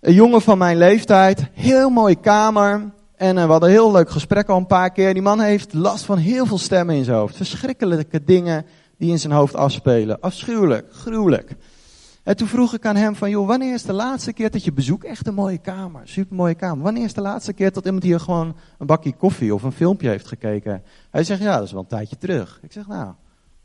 Een 0.00 0.14
jongen 0.14 0.42
van 0.42 0.58
mijn 0.58 0.76
leeftijd, 0.76 1.44
heel 1.52 1.90
mooie 1.90 2.20
kamer. 2.20 2.90
En 3.16 3.36
uh, 3.36 3.44
we 3.44 3.50
hadden 3.50 3.68
een 3.68 3.74
heel 3.74 3.92
leuk 3.92 4.10
gesprek 4.10 4.48
al 4.48 4.56
een 4.56 4.66
paar 4.66 4.90
keer. 4.90 5.12
Die 5.12 5.22
man 5.22 5.40
heeft 5.40 5.74
last 5.74 6.04
van 6.04 6.18
heel 6.18 6.46
veel 6.46 6.58
stemmen 6.58 6.94
in 6.94 7.04
zijn 7.04 7.16
hoofd. 7.16 7.36
Verschrikkelijke 7.36 8.24
dingen 8.24 8.66
die 8.98 9.10
in 9.10 9.18
zijn 9.18 9.32
hoofd 9.32 9.54
afspelen. 9.54 10.20
Afschuwelijk, 10.20 10.86
gruwelijk. 10.92 11.56
En 12.22 12.36
toen 12.36 12.48
vroeg 12.48 12.74
ik 12.74 12.86
aan 12.86 12.96
hem 12.96 13.14
van, 13.14 13.30
joh, 13.30 13.46
wanneer 13.46 13.74
is 13.74 13.82
de 13.82 13.92
laatste 13.92 14.32
keer 14.32 14.50
dat 14.50 14.64
je 14.64 14.72
bezoekt? 14.72 15.04
Echt 15.04 15.26
een 15.26 15.34
mooie 15.34 15.58
kamer, 15.58 16.00
super 16.04 16.36
mooie 16.36 16.54
kamer. 16.54 16.84
Wanneer 16.84 17.04
is 17.04 17.14
de 17.14 17.20
laatste 17.20 17.52
keer 17.52 17.72
dat 17.72 17.84
iemand 17.84 18.02
hier 18.02 18.20
gewoon 18.20 18.56
een 18.78 18.86
bakje 18.86 19.12
koffie 19.12 19.54
of 19.54 19.62
een 19.62 19.72
filmpje 19.72 20.08
heeft 20.08 20.26
gekeken? 20.26 20.82
Hij 21.10 21.24
zegt, 21.24 21.40
ja, 21.40 21.54
dat 21.54 21.64
is 21.64 21.72
wel 21.72 21.80
een 21.80 21.86
tijdje 21.86 22.18
terug. 22.18 22.58
Ik 22.62 22.72
zeg, 22.72 22.86
nou, 22.86 23.12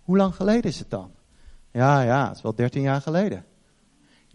hoe 0.02 0.18
lang 0.18 0.36
geleden 0.36 0.63
is 0.63 0.80
het 0.80 0.89
dan? 0.89 1.14
Ja, 1.75 2.01
ja, 2.01 2.27
het 2.27 2.35
is 2.35 2.41
wel 2.41 2.55
13 2.55 2.81
jaar 2.81 3.01
geleden. 3.01 3.45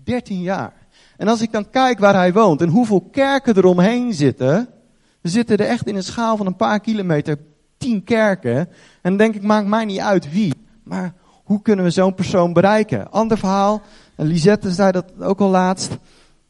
13 0.05 0.40
jaar. 0.40 0.72
En 1.16 1.29
als 1.29 1.40
ik 1.40 1.53
dan 1.53 1.70
kijk 1.70 1.98
waar 1.98 2.14
hij 2.14 2.33
woont 2.33 2.61
en 2.61 2.68
hoeveel 2.68 3.00
kerken 3.00 3.55
er 3.55 3.64
omheen 3.64 4.14
zitten, 4.14 4.68
er 5.20 5.31
zitten 5.31 5.57
er 5.57 5.66
echt 5.66 5.87
in 5.87 5.96
een 5.96 6.03
schaal 6.03 6.37
van 6.37 6.46
een 6.46 6.57
paar 6.57 6.81
kilometer 6.81 7.38
tien 7.79 8.05
kerken. 8.05 8.57
En 8.57 8.68
dan 9.03 9.16
denk 9.16 9.35
ik, 9.35 9.42
maakt 9.42 9.66
mij 9.66 9.85
niet 9.85 9.98
uit 9.98 10.33
wie. 10.33 10.55
Maar 10.83 11.14
hoe 11.44 11.62
kunnen 11.62 11.85
we 11.85 11.90
zo'n 11.90 12.14
persoon 12.14 12.53
bereiken? 12.53 13.11
Ander 13.11 13.38
verhaal, 13.38 13.83
Lisette 14.16 14.70
zei 14.70 14.92
dat 14.92 15.05
ook 15.20 15.40
al 15.40 15.50
laatst. 15.50 15.98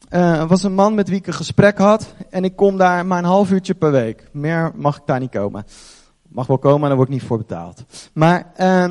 Uh, 0.09 0.39
er 0.39 0.47
was 0.47 0.63
een 0.63 0.73
man 0.73 0.93
met 0.93 1.09
wie 1.09 1.17
ik 1.17 1.27
een 1.27 1.33
gesprek 1.33 1.77
had. 1.77 2.13
En 2.29 2.43
ik 2.43 2.55
kom 2.55 2.77
daar 2.77 3.05
maar 3.05 3.17
een 3.17 3.23
half 3.23 3.51
uurtje 3.51 3.73
per 3.73 3.91
week. 3.91 4.29
Meer 4.31 4.71
mag 4.75 4.97
ik 4.97 5.05
daar 5.05 5.19
niet 5.19 5.31
komen. 5.31 5.65
Mag 6.27 6.47
wel 6.47 6.57
komen, 6.57 6.79
maar 6.79 6.89
daar 6.89 6.97
word 6.97 7.09
ik 7.09 7.15
niet 7.15 7.23
voor 7.23 7.37
betaald. 7.37 7.83
Maar 8.13 8.51
uh, 8.59 8.89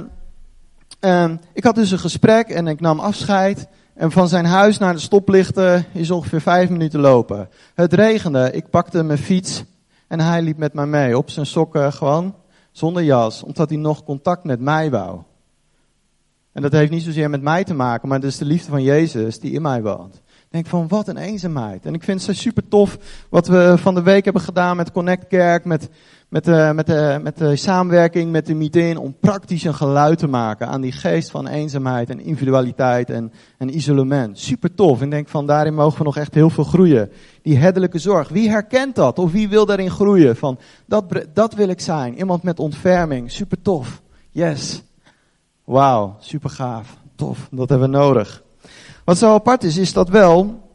uh, 1.00 1.30
ik 1.52 1.64
had 1.64 1.74
dus 1.74 1.90
een 1.90 1.98
gesprek 1.98 2.48
en 2.48 2.66
ik 2.66 2.80
nam 2.80 3.00
afscheid. 3.00 3.68
En 3.94 4.10
van 4.10 4.28
zijn 4.28 4.44
huis 4.44 4.78
naar 4.78 4.92
de 4.92 5.00
stoplichten 5.00 5.84
is 5.92 6.10
ongeveer 6.10 6.40
vijf 6.40 6.70
minuten 6.70 7.00
lopen. 7.00 7.48
Het 7.74 7.92
regende, 7.92 8.50
ik 8.52 8.70
pakte 8.70 9.02
mijn 9.02 9.18
fiets 9.18 9.64
en 10.08 10.20
hij 10.20 10.42
liep 10.42 10.56
met 10.56 10.72
mij 10.72 10.86
mee. 10.86 11.18
Op 11.18 11.30
zijn 11.30 11.46
sokken 11.46 11.92
gewoon, 11.92 12.34
zonder 12.72 13.02
jas. 13.02 13.42
Omdat 13.42 13.68
hij 13.68 13.78
nog 13.78 14.04
contact 14.04 14.44
met 14.44 14.60
mij 14.60 14.90
wou. 14.90 15.20
En 16.52 16.62
dat 16.62 16.72
heeft 16.72 16.90
niet 16.90 17.02
zozeer 17.02 17.30
met 17.30 17.42
mij 17.42 17.64
te 17.64 17.74
maken, 17.74 18.08
maar 18.08 18.18
het 18.18 18.26
is 18.26 18.38
de 18.38 18.44
liefde 18.44 18.70
van 18.70 18.82
Jezus 18.82 19.40
die 19.40 19.52
in 19.52 19.62
mij 19.62 19.82
woont. 19.82 20.20
Denk 20.50 20.66
van, 20.66 20.88
wat 20.88 21.08
een 21.08 21.16
eenzaamheid. 21.16 21.86
En 21.86 21.94
ik 21.94 22.02
vind 22.02 22.26
het 22.26 22.36
super 22.36 22.68
tof 22.68 22.98
wat 23.28 23.46
we 23.46 23.74
van 23.76 23.94
de 23.94 24.02
week 24.02 24.24
hebben 24.24 24.42
gedaan 24.42 24.76
met 24.76 24.92
Connect 24.92 25.26
Kerk, 25.26 25.64
met, 25.64 25.88
met, 26.28 26.44
de, 26.44 26.72
met, 26.74 26.86
de, 26.86 27.18
met 27.22 27.38
de 27.38 27.56
samenwerking 27.56 28.30
met 28.30 28.46
de 28.46 28.54
meeting, 28.54 28.98
om 28.98 29.16
praktisch 29.20 29.64
een 29.64 29.74
geluid 29.74 30.18
te 30.18 30.26
maken 30.26 30.68
aan 30.68 30.80
die 30.80 30.92
geest 30.92 31.30
van 31.30 31.46
eenzaamheid 31.46 32.10
en 32.10 32.20
individualiteit 32.20 33.10
en, 33.10 33.32
en 33.58 33.76
isolement. 33.76 34.38
Super 34.38 34.74
tof. 34.74 35.02
Ik 35.02 35.10
denk 35.10 35.28
van, 35.28 35.46
daarin 35.46 35.74
mogen 35.74 35.98
we 35.98 36.04
nog 36.04 36.16
echt 36.16 36.34
heel 36.34 36.50
veel 36.50 36.64
groeien. 36.64 37.10
Die 37.42 37.58
herderlijke 37.58 37.98
zorg. 37.98 38.28
Wie 38.28 38.50
herkent 38.50 38.94
dat? 38.94 39.18
Of 39.18 39.32
wie 39.32 39.48
wil 39.48 39.66
daarin 39.66 39.90
groeien? 39.90 40.36
Van, 40.36 40.58
dat, 40.86 41.04
dat 41.32 41.54
wil 41.54 41.68
ik 41.68 41.80
zijn. 41.80 42.18
Iemand 42.18 42.42
met 42.42 42.58
ontferming. 42.58 43.30
Super 43.30 43.62
tof. 43.62 44.02
Yes. 44.30 44.82
Wauw, 45.64 46.16
super 46.20 46.50
gaaf. 46.50 46.96
Tof, 47.14 47.48
dat 47.50 47.68
hebben 47.68 47.90
we 47.90 47.96
nodig. 47.96 48.42
Wat 49.04 49.18
zo 49.18 49.34
apart 49.34 49.64
is, 49.64 49.76
is 49.76 49.92
dat 49.92 50.08
wel 50.08 50.68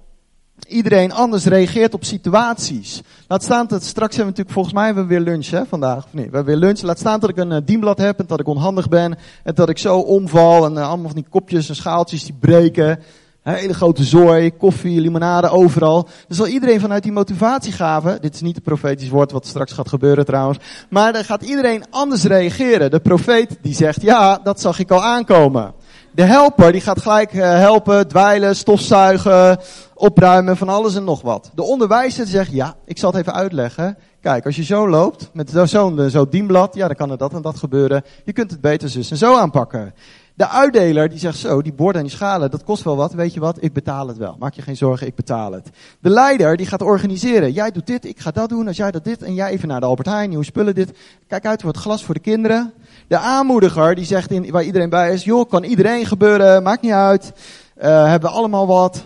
iedereen 0.67 1.11
anders 1.11 1.45
reageert 1.45 1.93
op 1.93 2.03
situaties. 2.03 3.01
Laat 3.27 3.43
staan 3.43 3.67
dat 3.67 3.83
straks 3.83 4.15
hebben 4.15 4.33
we 4.33 4.41
natuurlijk, 4.41 4.53
volgens 4.53 4.73
mij 4.73 4.95
we 4.95 5.05
weer 5.05 5.19
lunch 5.19 5.49
hè, 5.49 5.65
vandaag. 5.65 6.03
Of 6.03 6.11
we 6.11 6.21
hebben 6.21 6.45
weer 6.45 6.55
lunch. 6.55 6.81
Laat 6.81 6.99
staan 6.99 7.19
dat 7.19 7.29
ik 7.29 7.37
een 7.37 7.51
uh, 7.51 7.57
dienblad 7.65 7.97
heb 7.97 8.19
en 8.19 8.25
dat 8.27 8.39
ik 8.39 8.47
onhandig 8.47 8.89
ben. 8.89 9.17
En 9.43 9.53
dat 9.53 9.69
ik 9.69 9.77
zo 9.77 9.97
omval 9.97 10.65
en 10.65 10.73
uh, 10.73 10.87
allemaal 10.87 11.05
van 11.05 11.15
die 11.15 11.29
kopjes 11.29 11.69
en 11.69 11.75
schaaltjes 11.75 12.23
die 12.23 12.35
breken. 12.39 12.99
Hele 13.41 13.73
grote 13.73 14.03
zooi, 14.03 14.51
koffie, 14.57 15.01
limonade, 15.01 15.49
overal. 15.49 16.07
Dus 16.27 16.37
zal 16.37 16.47
iedereen 16.47 16.79
vanuit 16.79 17.03
die 17.03 17.11
motivatiegaven, 17.11 18.21
dit 18.21 18.33
is 18.33 18.41
niet 18.41 18.55
het 18.55 18.63
profetisch 18.63 19.09
woord 19.09 19.31
wat 19.31 19.47
straks 19.47 19.71
gaat 19.71 19.89
gebeuren 19.89 20.25
trouwens, 20.25 20.57
maar 20.89 21.13
dan 21.13 21.23
gaat 21.23 21.41
iedereen 21.41 21.83
anders 21.89 22.23
reageren. 22.23 22.91
De 22.91 22.99
profeet 22.99 23.57
die 23.61 23.73
zegt, 23.73 24.01
ja, 24.01 24.39
dat 24.43 24.61
zag 24.61 24.79
ik 24.79 24.91
al 24.91 25.03
aankomen. 25.03 25.73
De 26.15 26.23
helper 26.23 26.71
die 26.71 26.81
gaat 26.81 27.01
gelijk 27.01 27.33
uh, 27.33 27.41
helpen, 27.41 28.07
dweilen, 28.07 28.55
stofzuigen, 28.55 29.59
opruimen, 29.93 30.57
van 30.57 30.69
alles 30.69 30.95
en 30.95 31.03
nog 31.03 31.21
wat. 31.21 31.51
De 31.55 31.63
onderwijzer 31.63 32.27
zegt, 32.27 32.51
ja, 32.51 32.75
ik 32.85 32.97
zal 32.97 33.11
het 33.11 33.19
even 33.19 33.33
uitleggen. 33.33 33.97
Kijk, 34.21 34.45
als 34.45 34.55
je 34.55 34.63
zo 34.63 34.89
loopt, 34.89 35.29
met 35.33 35.51
zo'n 35.63 36.09
zo 36.09 36.29
dienblad, 36.29 36.75
ja, 36.75 36.87
dan 36.87 36.95
kan 36.95 37.11
er 37.11 37.17
dat 37.17 37.33
en 37.33 37.41
dat 37.41 37.57
gebeuren. 37.57 38.03
Je 38.25 38.33
kunt 38.33 38.51
het 38.51 38.61
beter 38.61 38.89
zus 38.89 39.11
en 39.11 39.17
zo 39.17 39.37
aanpakken. 39.37 39.93
De 40.35 40.47
uitdeler 40.47 41.09
die 41.09 41.19
zegt 41.19 41.37
zo, 41.37 41.61
die 41.61 41.73
borden 41.73 42.01
en 42.01 42.07
die 42.07 42.15
schalen, 42.15 42.51
dat 42.51 42.63
kost 42.63 42.83
wel 42.83 42.95
wat. 42.95 43.13
Weet 43.13 43.33
je 43.33 43.39
wat, 43.39 43.57
ik 43.59 43.73
betaal 43.73 44.07
het 44.07 44.17
wel. 44.17 44.35
Maak 44.39 44.53
je 44.53 44.61
geen 44.61 44.77
zorgen, 44.77 45.07
ik 45.07 45.15
betaal 45.15 45.51
het. 45.51 45.69
De 45.99 46.09
leider 46.09 46.57
die 46.57 46.65
gaat 46.65 46.81
organiseren. 46.81 47.51
Jij 47.51 47.71
doet 47.71 47.87
dit, 47.87 48.05
ik 48.05 48.19
ga 48.19 48.31
dat 48.31 48.49
doen. 48.49 48.67
Als 48.67 48.77
jij 48.77 48.91
dat 48.91 49.03
dit 49.03 49.23
en 49.23 49.33
jij 49.33 49.49
even 49.49 49.67
naar 49.67 49.79
de 49.79 49.85
Albert 49.85 50.07
Heijn, 50.07 50.29
nieuwe 50.29 50.45
spullen 50.45 50.75
dit. 50.75 50.97
Kijk 51.27 51.45
uit 51.45 51.61
voor 51.61 51.71
het 51.71 51.79
glas 51.79 52.03
voor 52.03 52.13
de 52.13 52.19
kinderen. 52.19 52.73
De 53.07 53.17
aanmoediger 53.17 53.95
die 53.95 54.05
zegt 54.05 54.31
in, 54.31 54.51
waar 54.51 54.63
iedereen 54.63 54.89
bij 54.89 55.13
is, 55.13 55.23
joh, 55.23 55.49
kan 55.49 55.63
iedereen 55.63 56.05
gebeuren, 56.05 56.63
maakt 56.63 56.81
niet 56.81 56.91
uit. 56.91 57.33
Uh, 57.77 57.83
hebben 57.83 58.29
we 58.29 58.35
allemaal 58.35 58.67
wat. 58.67 59.03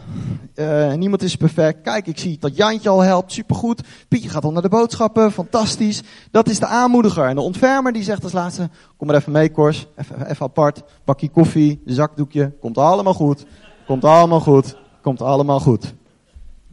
Uh, 0.55 0.93
niemand 0.93 1.21
is 1.21 1.35
perfect. 1.35 1.81
Kijk, 1.81 2.07
ik 2.07 2.19
zie 2.19 2.37
dat 2.39 2.55
Jantje 2.55 2.89
al 2.89 3.01
helpt. 3.01 3.31
Supergoed. 3.31 3.81
Pietje 4.07 4.29
gaat 4.29 4.43
al 4.43 4.51
naar 4.51 4.61
de 4.61 4.69
boodschappen. 4.69 5.31
Fantastisch. 5.31 6.01
Dat 6.31 6.49
is 6.49 6.59
de 6.59 6.65
aanmoediger. 6.65 7.25
En 7.25 7.35
de 7.35 7.41
ontfermer 7.41 7.93
die 7.93 8.03
zegt 8.03 8.23
als 8.23 8.31
laatste, 8.31 8.69
kom 8.97 9.07
maar 9.07 9.15
even 9.15 9.31
mee 9.31 9.51
Kors. 9.51 9.87
Even, 9.95 10.29
even 10.29 10.45
apart. 10.45 10.83
Bakje 11.05 11.29
koffie, 11.29 11.81
zakdoekje. 11.85 12.51
Komt 12.59 12.77
allemaal 12.77 13.13
goed. 13.13 13.45
Komt 13.85 14.03
allemaal 14.03 14.39
goed. 14.39 14.75
Komt 15.01 15.21
allemaal 15.21 15.59
goed. 15.59 15.93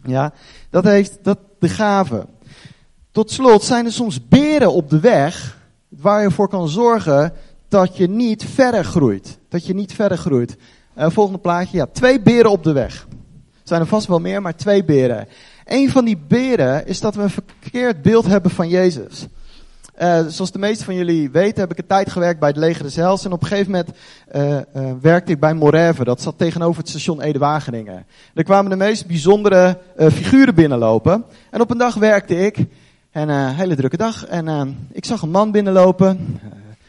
Ja, 0.02 0.32
dat 0.70 0.84
heeft 0.84 1.18
dat 1.22 1.38
de 1.58 1.68
gave. 1.68 2.26
Tot 3.10 3.30
slot 3.30 3.62
zijn 3.62 3.84
er 3.84 3.92
soms 3.92 4.28
beren 4.28 4.72
op 4.72 4.90
de 4.90 5.00
weg 5.00 5.55
waar 6.00 6.22
je 6.22 6.30
voor 6.30 6.48
kan 6.48 6.68
zorgen 6.68 7.32
dat 7.68 7.96
je 7.96 8.08
niet 8.08 8.44
verder 8.44 8.84
groeit. 8.84 9.38
Dat 9.48 9.66
je 9.66 9.74
niet 9.74 9.92
verder 9.92 10.18
groeit. 10.18 10.56
Uh, 10.98 11.10
volgende 11.10 11.38
plaatje. 11.38 11.76
Ja, 11.76 11.86
twee 11.92 12.20
beren 12.20 12.50
op 12.50 12.62
de 12.62 12.72
weg. 12.72 13.06
Er 13.10 13.72
zijn 13.72 13.80
er 13.80 13.86
vast 13.86 14.06
wel 14.06 14.18
meer, 14.18 14.42
maar 14.42 14.56
twee 14.56 14.84
beren. 14.84 15.28
Een 15.64 15.90
van 15.90 16.04
die 16.04 16.18
beren 16.28 16.86
is 16.86 17.00
dat 17.00 17.14
we 17.14 17.22
een 17.22 17.30
verkeerd 17.30 18.02
beeld 18.02 18.26
hebben 18.26 18.50
van 18.50 18.68
Jezus. 18.68 19.26
Uh, 20.02 20.26
zoals 20.28 20.52
de 20.52 20.58
meesten 20.58 20.84
van 20.84 20.94
jullie 20.94 21.30
weten, 21.30 21.60
heb 21.60 21.70
ik 21.70 21.78
een 21.78 21.86
tijd 21.86 22.10
gewerkt 22.10 22.40
bij 22.40 22.48
het 22.48 22.58
leger 22.58 22.82
des 22.82 22.96
Heils. 22.96 23.24
En 23.24 23.32
op 23.32 23.42
een 23.42 23.48
gegeven 23.48 23.70
moment 23.70 23.90
uh, 24.36 24.90
werkte 25.00 25.32
ik 25.32 25.40
bij 25.40 25.54
Morève. 25.54 26.04
Dat 26.04 26.20
zat 26.20 26.38
tegenover 26.38 26.80
het 26.80 26.88
station 26.88 27.20
Ede-Wageningen. 27.20 28.06
Er 28.34 28.44
kwamen 28.44 28.70
de 28.70 28.76
meest 28.76 29.06
bijzondere 29.06 29.78
figuren 29.96 30.54
binnenlopen. 30.54 31.24
En 31.50 31.60
op 31.60 31.70
een 31.70 31.78
dag 31.78 31.94
werkte 31.94 32.38
ik. 32.38 32.56
En 33.16 33.28
een 33.28 33.54
hele 33.54 33.76
drukke 33.76 33.96
dag. 33.96 34.26
En 34.26 34.76
ik 34.92 35.04
zag 35.04 35.22
een 35.22 35.30
man 35.30 35.50
binnenlopen. 35.50 36.40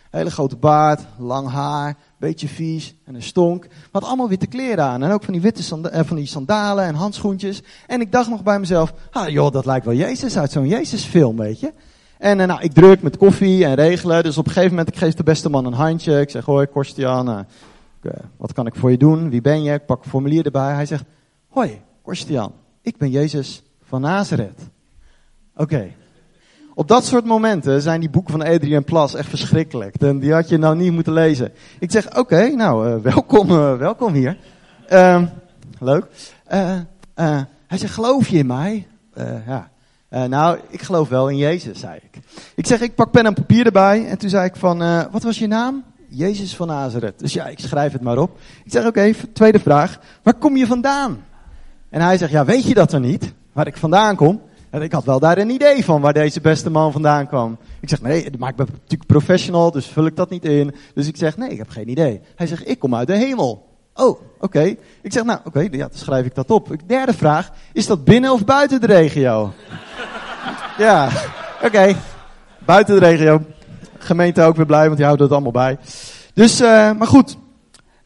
hele 0.10 0.32
grote 0.32 0.56
baard, 0.56 1.02
lang 1.18 1.50
haar, 1.50 1.96
beetje 2.18 2.48
vies 2.48 2.96
en 3.06 3.16
een 3.16 3.24
stonk. 3.24 3.68
Had 3.92 4.04
allemaal 4.04 4.30
witte 4.30 4.48
kleren 4.48 4.84
aan. 4.84 5.04
En 5.04 5.12
ook 5.12 5.24
van 5.24 5.34
die 5.34 5.42
witte 5.42 5.90
eh, 5.90 6.04
van 6.04 6.16
die 6.16 6.26
sandalen 6.26 6.86
en 6.86 6.96
handschoentjes. 6.96 7.62
En 7.88 8.02
ik 8.02 8.12
dacht 8.12 8.30
nog 8.30 8.44
bij 8.44 8.60
mezelf, 8.60 8.94
ah 9.12 9.30
joh, 9.30 9.52
dat 9.52 9.66
lijkt 9.66 9.86
wel 9.86 9.96
Jezus 9.96 10.38
uit 10.38 10.52
zo'n 10.52 10.68
Jezus-film, 10.68 11.38
weet 11.38 11.60
je. 11.60 11.74
En 12.18 12.40
uh, 12.40 12.46
nou, 12.46 12.62
ik 12.62 12.74
druk 12.74 13.02
met 13.02 13.18
koffie 13.18 13.66
en 13.66 13.76
regelen. 13.76 14.24
Dus 14.24 14.38
op 14.38 14.46
een 14.46 14.52
gegeven 14.52 14.76
moment, 14.76 14.96
ik 14.96 15.00
geef 15.00 15.14
de 15.14 15.24
beste 15.24 15.50
man 15.50 15.66
een 15.66 15.74
handje. 15.74 16.20
Ik 16.20 16.30
zeg, 16.30 16.46
hoi, 16.46 16.66
Korstian, 16.66 17.30
uh, 17.30 17.40
wat 18.38 18.54
kan 18.54 18.68
ik 18.68 18.76
voor 18.76 18.92
je 18.92 18.98
doen? 18.98 19.30
Wie 19.30 19.42
ben 19.42 19.64
je? 19.64 19.74
Ik 19.74 19.86
pak 19.86 20.04
een 20.04 20.10
formulier 20.10 20.46
erbij. 20.46 20.74
Hij 20.74 20.86
zegt, 20.86 21.04
hoi, 21.50 21.82
Korstian, 22.02 22.52
ik 22.82 22.98
ben 22.98 23.10
Jezus 23.10 23.64
van 23.84 24.02
Nazareth. 24.02 24.62
Oké. 25.56 25.92
Op 26.78 26.88
dat 26.88 27.06
soort 27.06 27.26
momenten 27.26 27.82
zijn 27.82 28.00
die 28.00 28.10
boeken 28.10 28.32
van 28.32 28.44
Adrian 28.44 28.84
Plas 28.84 29.16
echt 29.16 29.30
verschrikkelijk. 29.30 30.00
Die 30.00 30.34
had 30.34 30.50
je 30.50 30.58
nou 30.58 30.76
niet 30.76 30.92
moeten 30.92 31.14
lezen. 31.14 31.52
Ik 31.80 31.92
zeg, 31.92 32.18
oké, 32.18 32.50
nou, 32.50 32.90
uh, 32.90 33.02
welkom, 33.14 33.52
uh, 33.52 33.78
welkom 33.78 34.14
hier. 34.14 34.38
Uh, 34.92 35.22
leuk. 35.80 36.06
Uh, 36.54 36.80
hij 37.68 37.78
zegt, 37.78 37.94
geloof 37.94 38.28
je 38.28 38.38
in 38.38 38.46
mij? 38.46 38.88
ja. 39.48 39.70
nou, 40.28 40.60
ik 40.70 40.82
geloof 40.82 41.10
wel 41.10 41.30
in 41.30 41.38
Jezus, 41.38 41.80
zei 41.80 42.00
ik. 42.12 42.22
Ik 42.56 42.68
zeg, 42.68 42.82
ik 42.82 42.96
pak 42.96 43.12
pen 43.12 43.26
en 43.26 43.34
papier 43.34 43.66
erbij. 43.66 44.08
En 44.08 44.18
toen 44.18 44.30
zei 44.30 44.46
ik 44.46 44.56
van, 44.56 44.78
wat 45.12 45.24
was 45.24 45.40
je 45.40 45.48
naam? 45.48 45.84
Jezus 46.08 46.56
van 46.56 46.68
Nazareth. 46.68 47.20
Dus 47.20 47.34
ja, 47.34 47.48
ik 47.48 47.60
schrijf 47.60 47.92
het 47.92 48.02
maar 48.02 48.18
op. 48.18 48.40
Ik 48.64 48.72
zeg, 48.72 48.86
oké, 48.86 49.14
tweede 49.34 49.60
vraag. 49.60 50.00
Waar 50.24 50.34
kom 50.34 50.58
je 50.58 50.68
vandaan? 50.68 51.26
En 51.90 52.02
hij 52.02 52.18
zegt, 52.18 52.32
ja, 52.32 52.46
weet 52.46 52.64
je 52.64 52.74
dat 52.74 52.94
er 52.94 53.00
niet? 53.00 53.34
Waar 53.54 53.68
ik 53.68 53.78
vandaan 53.78 54.16
kom? 54.16 54.42
Ik 54.82 54.92
had 54.92 55.04
wel 55.04 55.20
daar 55.20 55.38
een 55.38 55.50
idee 55.50 55.86
van 55.86 56.02
waar 56.02 56.14
deze 56.14 56.42
beste 56.42 56.70
man 56.70 56.92
vandaan 56.92 57.28
kwam. 57.28 57.58
Ik 57.80 57.90
zeg, 57.90 58.02
nee, 58.02 58.30
maar 58.38 58.50
ik 58.50 58.56
ben 58.56 58.68
natuurlijk 58.72 59.06
professional, 59.10 59.72
dus 59.72 59.86
vul 59.86 60.06
ik 60.06 60.16
dat 60.16 60.30
niet 60.30 60.46
in. 60.46 60.76
Dus 60.94 61.08
ik 61.08 61.18
zeg, 61.18 61.38
nee, 61.38 61.50
ik 61.50 61.58
heb 61.58 61.70
geen 61.70 61.90
idee. 61.90 62.22
Hij 62.36 62.48
zegt, 62.48 62.70
ik 62.70 62.80
kom 62.80 62.96
uit 62.96 63.08
de 63.08 63.16
hemel. 63.16 63.66
Oh, 63.94 64.22
oké. 64.40 64.76
Ik 65.02 65.14
zeg, 65.14 65.24
nou, 65.24 65.40
oké, 65.44 65.60
ja, 65.60 65.70
dan 65.70 65.90
schrijf 65.92 66.26
ik 66.26 66.36
dat 66.36 66.52
op. 66.52 66.76
Derde 66.86 67.14
vraag, 67.14 67.52
is 67.74 67.88
dat 67.88 68.04
binnen 68.04 68.32
of 68.32 68.46
buiten 68.46 68.82
de 68.82 68.88
regio? 68.88 69.54
ja, 70.78 71.10
oké. 71.64 71.96
Buiten 72.66 73.00
de 73.00 73.06
regio. 73.06 73.42
Gemeente 73.98 74.42
ook 74.42 74.56
weer 74.56 74.66
blij, 74.66 74.86
want 74.86 74.98
die 74.98 75.06
houdt 75.06 75.22
het 75.22 75.32
allemaal 75.32 75.52
bij. 75.52 75.78
Dus, 76.34 76.62
uh, 76.62 76.68
maar 76.92 77.08
goed. 77.08 77.38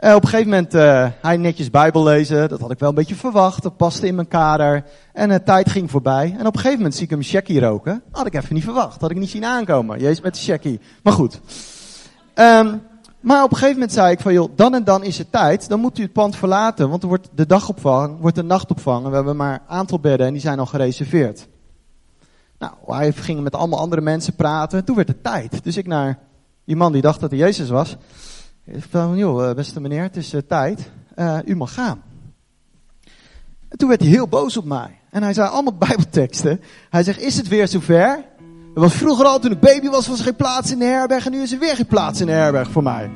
Uh, 0.03 0.15
op 0.15 0.23
een 0.23 0.29
gegeven 0.29 0.49
moment 0.49 0.75
uh, 0.75 1.07
hij 1.21 1.37
netjes 1.37 1.69
Bijbel 1.69 2.03
lezen. 2.03 2.49
Dat 2.49 2.59
had 2.59 2.71
ik 2.71 2.79
wel 2.79 2.89
een 2.89 2.95
beetje 2.95 3.15
verwacht. 3.15 3.63
Dat 3.63 3.77
paste 3.77 4.07
in 4.07 4.15
mijn 4.15 4.27
kader. 4.27 4.83
En 5.13 5.29
de 5.29 5.43
tijd 5.43 5.69
ging 5.69 5.91
voorbij. 5.91 6.35
En 6.37 6.47
op 6.47 6.53
een 6.53 6.59
gegeven 6.59 6.77
moment 6.77 6.95
zie 6.95 7.03
ik 7.03 7.09
hem 7.09 7.23
shaggy 7.23 7.59
roken. 7.59 8.03
Had 8.11 8.25
ik 8.25 8.33
even 8.33 8.55
niet 8.55 8.63
verwacht. 8.63 9.01
Had 9.01 9.11
ik 9.11 9.17
niet 9.17 9.29
zien 9.29 9.45
aankomen. 9.45 9.99
Jezus 9.99 10.21
met 10.21 10.33
de 10.33 10.39
shaggy. 10.39 10.79
Maar 11.03 11.13
goed. 11.13 11.39
Um, 12.35 12.81
Maar 13.19 13.43
op 13.43 13.51
een 13.51 13.57
gegeven 13.57 13.73
moment 13.73 13.93
zei 13.93 14.11
ik 14.11 14.19
van, 14.19 14.33
joh, 14.33 14.51
dan 14.55 14.73
en 14.73 14.83
dan 14.83 15.03
is 15.03 15.17
het 15.17 15.31
tijd. 15.31 15.69
Dan 15.69 15.79
moet 15.79 15.97
u 15.97 16.01
het 16.01 16.13
pand 16.13 16.35
verlaten, 16.35 16.89
want 16.89 17.01
er 17.01 17.07
wordt 17.07 17.29
de 17.35 17.45
dagopvang, 17.45 18.19
wordt 18.19 18.35
de 18.35 18.43
nachtopvang. 18.43 19.03
En 19.03 19.09
we 19.09 19.15
hebben 19.15 19.35
maar 19.35 19.53
een 19.53 19.75
aantal 19.75 19.99
bedden 19.99 20.27
en 20.27 20.33
die 20.33 20.41
zijn 20.41 20.59
al 20.59 20.65
gereserveerd. 20.65 21.47
Nou, 22.59 22.73
hij 22.85 23.11
ging 23.11 23.41
met 23.41 23.55
allemaal 23.55 23.79
andere 23.79 24.01
mensen 24.01 24.35
praten. 24.35 24.79
En 24.79 24.85
toen 24.85 24.95
werd 24.95 25.07
het 25.07 25.23
tijd. 25.23 25.63
Dus 25.63 25.77
ik 25.77 25.87
naar 25.87 26.19
die 26.65 26.75
man 26.75 26.91
die 26.91 27.01
dacht 27.01 27.19
dat 27.19 27.29
hij 27.29 27.39
Jezus 27.39 27.69
was. 27.69 27.97
Van, 28.77 29.17
joh, 29.17 29.49
eh, 29.49 29.55
beste 29.55 29.81
meneer, 29.81 30.01
het 30.01 30.15
is 30.15 30.33
uh, 30.33 30.41
tijd. 30.47 30.91
Uh, 31.15 31.37
u 31.45 31.55
mag 31.55 31.73
gaan. 31.73 32.01
En 33.69 33.77
toen 33.77 33.89
werd 33.89 34.01
hij 34.01 34.09
heel 34.09 34.27
boos 34.27 34.57
op 34.57 34.65
mij. 34.65 34.99
En 35.09 35.23
hij 35.23 35.33
zei 35.33 35.49
allemaal 35.49 35.77
bijbelteksten. 35.87 36.61
Hij 36.89 37.03
zegt, 37.03 37.19
is 37.19 37.37
het 37.37 37.47
weer 37.47 37.67
zover? 37.67 38.25
Er 38.75 38.81
was 38.81 38.93
vroeger 38.93 39.25
al, 39.25 39.39
toen 39.39 39.51
ik 39.51 39.59
baby 39.59 39.89
was, 39.89 40.07
was 40.07 40.17
er 40.17 40.23
geen 40.23 40.35
plaats 40.35 40.71
in 40.71 40.79
de 40.79 40.85
herberg. 40.85 41.25
En 41.25 41.31
nu 41.31 41.41
is 41.41 41.51
er 41.51 41.59
weer 41.59 41.75
geen 41.75 41.85
plaats 41.85 42.19
in 42.19 42.25
de 42.25 42.31
herberg 42.31 42.71
voor 42.71 42.83
mij. 42.83 43.11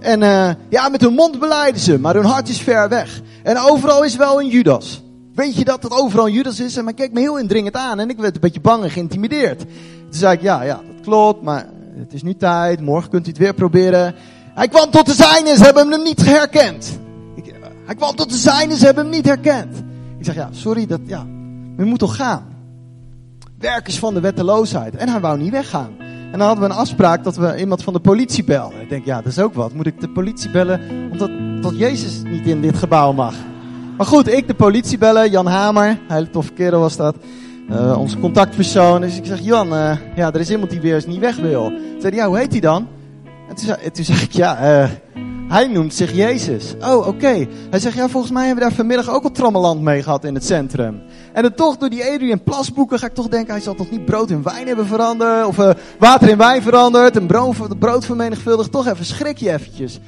En 0.00 0.20
ja, 0.68 0.88
met 0.88 1.00
hun 1.00 1.14
mond 1.14 1.38
beleiden 1.38 1.80
ze, 1.80 1.98
maar 1.98 2.14
hun 2.14 2.24
hart 2.24 2.48
is 2.48 2.60
ver 2.60 2.88
weg. 2.88 3.20
En 3.42 3.58
overal 3.58 4.04
is 4.04 4.16
wel 4.16 4.40
een 4.40 4.48
Judas. 4.48 5.02
Weet 5.34 5.56
je 5.56 5.64
dat 5.64 5.82
het 5.82 5.92
overal 5.92 6.26
een 6.26 6.32
Judas 6.32 6.60
is? 6.60 6.76
En 6.76 6.84
hij 6.84 6.94
keek 6.94 7.12
me 7.12 7.20
heel 7.20 7.38
indringend 7.38 7.76
aan 7.76 7.98
en 7.98 8.10
ik 8.10 8.18
werd 8.18 8.34
een 8.34 8.40
beetje 8.40 8.60
bang 8.60 8.82
en 8.82 8.90
geïntimideerd. 8.90 9.58
Toen 9.58 9.68
zei 10.10 10.34
ik, 10.34 10.42
ja, 10.42 10.62
ja, 10.62 10.74
dat 10.74 11.04
klopt, 11.04 11.42
maar 11.42 11.66
het 11.98 12.12
is 12.12 12.22
nu 12.22 12.34
tijd. 12.34 12.80
Morgen 12.80 13.10
kunt 13.10 13.26
u 13.26 13.28
het 13.28 13.38
weer 13.38 13.54
proberen. 13.54 14.14
Hij 14.56 14.68
kwam 14.68 14.90
tot 14.90 15.06
de 15.06 15.14
zijnen, 15.14 15.56
ze 15.56 15.64
hebben 15.64 15.90
hem 15.90 16.02
niet 16.02 16.24
herkend. 16.24 16.98
Ik, 17.34 17.54
hij 17.84 17.94
kwam 17.94 18.16
tot 18.16 18.30
de 18.30 18.36
zijnen, 18.36 18.76
ze 18.76 18.84
hebben 18.84 19.04
hem 19.04 19.12
niet 19.12 19.26
herkend. 19.26 19.76
Ik 20.18 20.24
zeg, 20.24 20.34
ja, 20.34 20.48
sorry, 20.50 20.86
dat, 20.86 21.00
ja, 21.06 21.26
u 21.76 21.84
moet 21.84 21.98
toch 21.98 22.16
gaan 22.16 22.54
werkers 23.58 23.98
van 23.98 24.14
de 24.14 24.20
wetteloosheid. 24.20 24.96
En 24.96 25.08
hij 25.08 25.20
wou 25.20 25.38
niet 25.38 25.50
weggaan. 25.50 25.90
En 26.32 26.38
dan 26.38 26.40
hadden 26.40 26.64
we 26.64 26.70
een 26.70 26.80
afspraak 26.80 27.24
dat 27.24 27.36
we 27.36 27.56
iemand 27.58 27.82
van 27.82 27.92
de 27.92 28.00
politie 28.00 28.44
belden. 28.44 28.80
Ik 28.80 28.88
denk, 28.88 29.04
ja, 29.04 29.16
dat 29.22 29.32
is 29.32 29.38
ook 29.38 29.54
wat. 29.54 29.72
Moet 29.72 29.86
ik 29.86 30.00
de 30.00 30.08
politie 30.08 30.50
bellen 30.50 30.80
omdat 31.10 31.30
dat 31.62 31.78
Jezus 31.78 32.22
niet 32.24 32.46
in 32.46 32.60
dit 32.60 32.76
gebouw 32.76 33.12
mag? 33.12 33.34
Maar 33.96 34.06
goed, 34.06 34.28
ik 34.28 34.46
de 34.46 34.54
politie 34.54 34.98
bellen. 34.98 35.30
Jan 35.30 35.46
Hamer, 35.46 35.98
hele 36.08 36.30
toffe 36.30 36.52
kerel 36.52 36.80
was 36.80 36.96
dat. 36.96 37.16
Uh, 37.70 37.98
onze 37.98 38.18
contactpersoon. 38.18 39.00
Dus 39.00 39.16
ik 39.16 39.26
zeg, 39.26 39.40
Jan, 39.40 39.72
uh, 39.72 39.96
ja, 40.16 40.32
er 40.32 40.40
is 40.40 40.50
iemand 40.50 40.70
die 40.70 40.80
weer 40.80 40.94
eens 40.94 41.06
niet 41.06 41.18
weg 41.18 41.36
wil. 41.36 41.72
Zei 42.00 42.14
ja, 42.14 42.26
hoe 42.26 42.38
heet 42.38 42.52
hij 42.52 42.60
dan? 42.60 42.86
En 43.48 43.54
toen 43.54 43.74
toen 43.92 44.04
zei 44.04 44.20
ik, 44.20 44.32
ja, 44.32 44.82
uh, 44.82 44.90
hij 45.48 45.66
noemt 45.66 45.94
zich 45.94 46.12
Jezus. 46.12 46.74
Oh, 46.80 47.06
oké. 47.06 47.46
Hij 47.70 47.78
zegt, 47.78 47.96
ja, 47.96 48.08
volgens 48.08 48.32
mij 48.32 48.46
hebben 48.46 48.62
we 48.62 48.68
daar 48.68 48.78
vanmiddag 48.78 49.10
ook 49.10 49.22
al 49.22 49.30
trammeland 49.30 49.80
mee 49.80 50.02
gehad 50.02 50.24
in 50.24 50.34
het 50.34 50.44
centrum. 50.44 51.02
En 51.32 51.42
dan 51.42 51.54
toch, 51.54 51.76
door 51.76 51.88
die 51.88 52.04
Adrian 52.04 52.42
Plasboeken 52.42 52.98
ga 52.98 53.06
ik 53.06 53.14
toch 53.14 53.28
denken, 53.28 53.52
hij 53.52 53.62
zal 53.62 53.74
toch 53.74 53.90
niet 53.90 54.04
brood 54.04 54.30
in 54.30 54.42
wijn 54.42 54.66
hebben 54.66 54.86
veranderd? 54.86 55.46
Of 55.46 55.58
uh, 55.58 55.70
water 55.98 56.28
in 56.28 56.36
wijn 56.38 56.62
veranderd 56.62 57.16
en 57.16 57.26
brood, 57.26 57.78
brood 57.78 58.04
vermenigvuldigd? 58.04 58.72
Toch 58.72 58.86
even, 58.86 59.04
schrik 59.04 59.36
je 59.36 59.52
eventjes. 59.52 60.00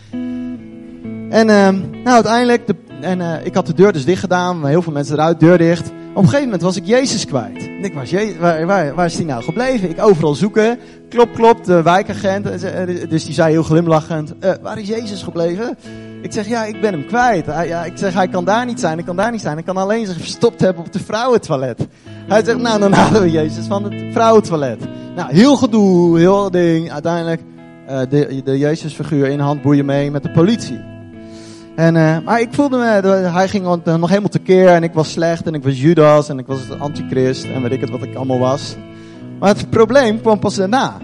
En 1.30 1.48
uh, 1.48 1.68
nou, 2.04 2.08
uiteindelijk, 2.14 2.66
de, 2.66 2.74
en, 3.00 3.20
uh, 3.20 3.46
ik 3.46 3.54
had 3.54 3.66
de 3.66 3.74
deur 3.74 3.92
dus 3.92 4.04
dicht 4.04 4.20
gedaan, 4.20 4.66
heel 4.66 4.82
veel 4.82 4.92
mensen 4.92 5.14
eruit, 5.14 5.40
deur 5.40 5.58
dicht. 5.58 5.90
Op 6.18 6.24
een 6.24 6.30
gegeven 6.30 6.50
moment 6.50 6.62
was 6.62 6.76
ik 6.76 6.86
Jezus 6.86 7.26
kwijt. 7.26 7.70
Ik 7.82 7.94
was, 7.94 8.12
waar, 8.38 8.66
waar, 8.66 8.94
waar 8.94 9.06
is 9.06 9.16
die 9.16 9.26
nou 9.26 9.42
gebleven? 9.42 9.90
Ik 9.90 10.02
overal 10.02 10.34
zoeken. 10.34 10.78
Klop, 11.08 11.34
klop, 11.34 11.64
de 11.64 11.82
wijkagent. 11.82 12.44
Dus 13.10 13.24
die 13.24 13.34
zei 13.34 13.50
heel 13.50 13.62
glimlachend, 13.62 14.34
uh, 14.44 14.52
waar 14.62 14.78
is 14.78 14.88
Jezus 14.88 15.22
gebleven? 15.22 15.78
Ik 16.22 16.32
zeg, 16.32 16.48
ja, 16.48 16.64
ik 16.64 16.80
ben 16.80 16.92
hem 16.92 17.06
kwijt. 17.06 17.46
Hij, 17.46 17.68
ja, 17.68 17.84
ik 17.84 17.92
zeg, 17.94 18.14
hij 18.14 18.28
kan 18.28 18.44
daar 18.44 18.66
niet 18.66 18.80
zijn, 18.80 18.98
ik 18.98 19.04
kan 19.04 19.16
daar 19.16 19.30
niet 19.30 19.40
zijn. 19.40 19.54
Hij 19.54 19.62
kan 19.62 19.76
alleen 19.76 20.06
zich 20.06 20.16
verstopt 20.16 20.60
hebben 20.60 20.84
op 20.84 20.92
het 20.92 21.02
vrouwentoilet. 21.02 21.86
Hij 22.28 22.44
zegt, 22.44 22.58
nou, 22.58 22.80
dan 22.80 22.92
halen 23.00 23.22
we 23.22 23.30
Jezus 23.30 23.66
van 23.66 23.84
het 23.84 23.94
vrouwentoilet. 24.12 24.80
Nou, 25.16 25.32
heel 25.32 25.56
gedoe, 25.56 26.18
heel 26.18 26.50
ding. 26.50 26.92
Uiteindelijk 26.92 27.40
de, 27.86 28.40
de 28.44 28.58
Jezusfiguur 28.58 29.26
in 29.26 29.40
handboeien 29.40 29.84
mee 29.84 30.10
met 30.10 30.22
de 30.22 30.30
politie. 30.30 30.97
En, 31.78 31.94
uh, 31.94 32.18
maar 32.24 32.40
ik 32.40 32.48
voelde 32.50 32.76
me, 32.76 32.84
hij 33.28 33.48
ging 33.48 33.64
nog 33.84 34.08
helemaal 34.08 34.28
tekeer 34.28 34.68
en 34.68 34.82
ik 34.82 34.92
was 34.92 35.10
slecht 35.10 35.46
en 35.46 35.54
ik 35.54 35.62
was 35.62 35.80
Judas 35.80 36.28
en 36.28 36.38
ik 36.38 36.46
was 36.46 36.78
antichrist 36.78 37.44
en 37.44 37.62
weet 37.62 37.72
ik 37.72 37.80
het 37.80 37.90
wat 37.90 38.02
ik 38.02 38.14
allemaal 38.14 38.38
was. 38.38 38.76
Maar 39.38 39.48
het 39.48 39.70
probleem 39.70 40.20
kwam 40.20 40.38
pas 40.38 40.54
daarna. 40.54 40.96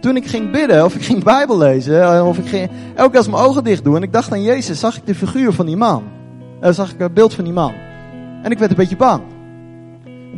Toen 0.00 0.16
ik 0.16 0.26
ging 0.26 0.50
bidden 0.50 0.84
of 0.84 0.94
ik 0.94 1.02
ging 1.02 1.24
Bijbel 1.24 1.58
lezen 1.58 2.26
of 2.26 2.38
ik 2.38 2.46
ging 2.46 2.70
elke 2.94 3.10
keer 3.10 3.18
als 3.18 3.28
mijn 3.28 3.42
ogen 3.42 3.64
dicht 3.64 3.84
doen 3.84 3.96
en 3.96 4.02
ik 4.02 4.12
dacht 4.12 4.32
aan 4.32 4.42
Jezus, 4.42 4.80
zag 4.80 4.96
ik 4.96 5.06
de 5.06 5.14
figuur 5.14 5.52
van 5.52 5.66
die 5.66 5.76
man. 5.76 6.02
Zag 6.60 6.92
ik 6.92 6.98
het 6.98 7.14
beeld 7.14 7.34
van 7.34 7.44
die 7.44 7.52
man. 7.52 7.72
En 8.42 8.50
ik 8.50 8.58
werd 8.58 8.70
een 8.70 8.76
beetje 8.76 8.96
bang. 8.96 9.22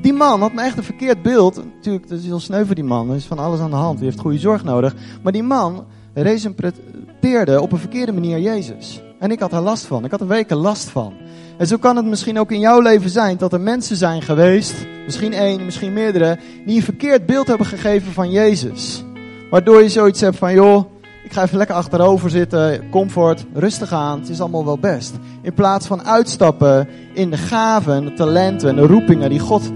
Die 0.02 0.12
man 0.12 0.40
had 0.40 0.52
me 0.52 0.62
echt 0.62 0.76
een 0.76 0.84
verkeerd 0.84 1.22
beeld. 1.22 1.56
Natuurlijk, 1.74 2.08
dat 2.08 2.18
is 2.18 2.24
heel 2.24 2.40
sneu 2.40 2.64
voor 2.64 2.74
die 2.74 2.84
man. 2.84 3.10
Er 3.10 3.16
is 3.16 3.24
van 3.24 3.38
alles 3.38 3.60
aan 3.60 3.70
de 3.70 3.76
hand. 3.76 3.98
Die 3.98 4.06
heeft 4.06 4.20
goede 4.20 4.38
zorg 4.38 4.64
nodig. 4.64 4.94
Maar 5.22 5.32
die 5.32 5.42
man 5.42 5.84
representeerde 6.14 7.60
op 7.60 7.72
een 7.72 7.78
verkeerde 7.78 8.12
manier 8.12 8.38
Jezus. 8.38 9.03
En 9.18 9.30
ik 9.30 9.40
had 9.40 9.52
er 9.52 9.60
last 9.60 9.84
van. 9.84 10.04
Ik 10.04 10.10
had 10.10 10.20
er 10.20 10.26
weken 10.26 10.56
last 10.56 10.88
van. 10.88 11.14
En 11.58 11.66
zo 11.66 11.76
kan 11.76 11.96
het 11.96 12.04
misschien 12.04 12.38
ook 12.38 12.52
in 12.52 12.60
jouw 12.60 12.80
leven 12.80 13.10
zijn 13.10 13.36
dat 13.36 13.52
er 13.52 13.60
mensen 13.60 13.96
zijn 13.96 14.22
geweest, 14.22 14.74
misschien 15.04 15.32
één, 15.32 15.64
misschien 15.64 15.92
meerdere, 15.92 16.38
die 16.66 16.76
een 16.76 16.82
verkeerd 16.82 17.26
beeld 17.26 17.46
hebben 17.46 17.66
gegeven 17.66 18.12
van 18.12 18.30
Jezus. 18.30 19.04
Waardoor 19.50 19.82
je 19.82 19.88
zoiets 19.88 20.20
hebt 20.20 20.36
van, 20.36 20.52
joh, 20.52 20.84
ik 21.24 21.32
ga 21.32 21.42
even 21.42 21.58
lekker 21.58 21.76
achterover 21.76 22.30
zitten, 22.30 22.90
comfort, 22.90 23.44
rustig 23.52 23.92
aan, 23.92 24.20
het 24.20 24.28
is 24.28 24.40
allemaal 24.40 24.64
wel 24.64 24.78
best. 24.78 25.14
In 25.42 25.54
plaats 25.54 25.86
van 25.86 26.04
uitstappen 26.04 26.88
in 27.14 27.30
de 27.30 27.36
gaven, 27.36 28.04
de 28.04 28.14
talenten 28.14 28.68
en 28.68 28.76
de 28.76 28.86
roepingen 28.86 29.30
die 29.30 29.38
God 29.38 29.70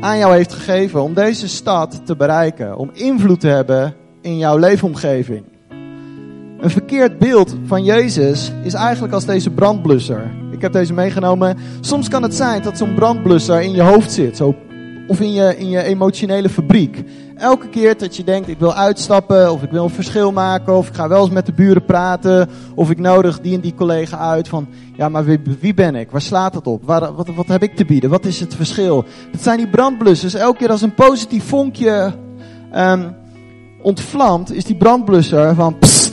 aan 0.00 0.18
jou 0.18 0.34
heeft 0.34 0.52
gegeven 0.52 1.02
om 1.02 1.14
deze 1.14 1.48
stad 1.48 2.06
te 2.06 2.16
bereiken, 2.16 2.76
om 2.76 2.90
invloed 2.92 3.40
te 3.40 3.48
hebben 3.48 3.94
in 4.20 4.38
jouw 4.38 4.56
leefomgeving. 4.56 5.51
Een 6.62 6.70
verkeerd 6.70 7.18
beeld 7.18 7.54
van 7.66 7.84
Jezus 7.84 8.52
is 8.62 8.74
eigenlijk 8.74 9.14
als 9.14 9.24
deze 9.24 9.50
brandblusser. 9.50 10.30
Ik 10.50 10.60
heb 10.60 10.72
deze 10.72 10.92
meegenomen. 10.92 11.56
Soms 11.80 12.08
kan 12.08 12.22
het 12.22 12.34
zijn 12.34 12.62
dat 12.62 12.78
zo'n 12.78 12.94
brandblusser 12.94 13.60
in 13.62 13.72
je 13.72 13.82
hoofd 13.82 14.12
zit. 14.12 14.36
Zo, 14.36 14.54
of 15.06 15.20
in 15.20 15.32
je, 15.32 15.56
in 15.58 15.68
je 15.68 15.82
emotionele 15.82 16.48
fabriek. 16.48 17.04
Elke 17.36 17.68
keer 17.68 17.98
dat 17.98 18.16
je 18.16 18.24
denkt, 18.24 18.48
ik 18.48 18.58
wil 18.58 18.74
uitstappen, 18.74 19.52
of 19.52 19.62
ik 19.62 19.70
wil 19.70 19.84
een 19.84 19.90
verschil 19.90 20.32
maken, 20.32 20.76
of 20.76 20.88
ik 20.88 20.94
ga 20.94 21.08
wel 21.08 21.20
eens 21.20 21.30
met 21.30 21.46
de 21.46 21.52
buren 21.52 21.84
praten, 21.84 22.48
of 22.74 22.90
ik 22.90 22.98
nodig 22.98 23.40
die 23.40 23.54
en 23.54 23.60
die 23.60 23.74
collega 23.74 24.18
uit 24.18 24.48
van, 24.48 24.68
ja, 24.96 25.08
maar 25.08 25.24
wie, 25.24 25.40
wie 25.60 25.74
ben 25.74 25.94
ik? 25.94 26.10
Waar 26.10 26.20
slaat 26.20 26.54
het 26.54 26.66
op? 26.66 26.84
Waar, 26.84 27.14
wat, 27.14 27.28
wat 27.34 27.48
heb 27.48 27.62
ik 27.62 27.76
te 27.76 27.84
bieden? 27.84 28.10
Wat 28.10 28.24
is 28.24 28.40
het 28.40 28.54
verschil? 28.54 29.04
Het 29.30 29.42
zijn 29.42 29.56
die 29.56 29.68
brandblussers. 29.68 30.34
Elke 30.34 30.58
keer 30.58 30.70
als 30.70 30.82
een 30.82 30.94
positief 30.94 31.44
vonkje 31.44 32.12
um, 32.76 33.14
ontvlamt, 33.82 34.52
is 34.52 34.64
die 34.64 34.76
brandblusser 34.76 35.54
van, 35.54 35.78
pst, 35.78 36.11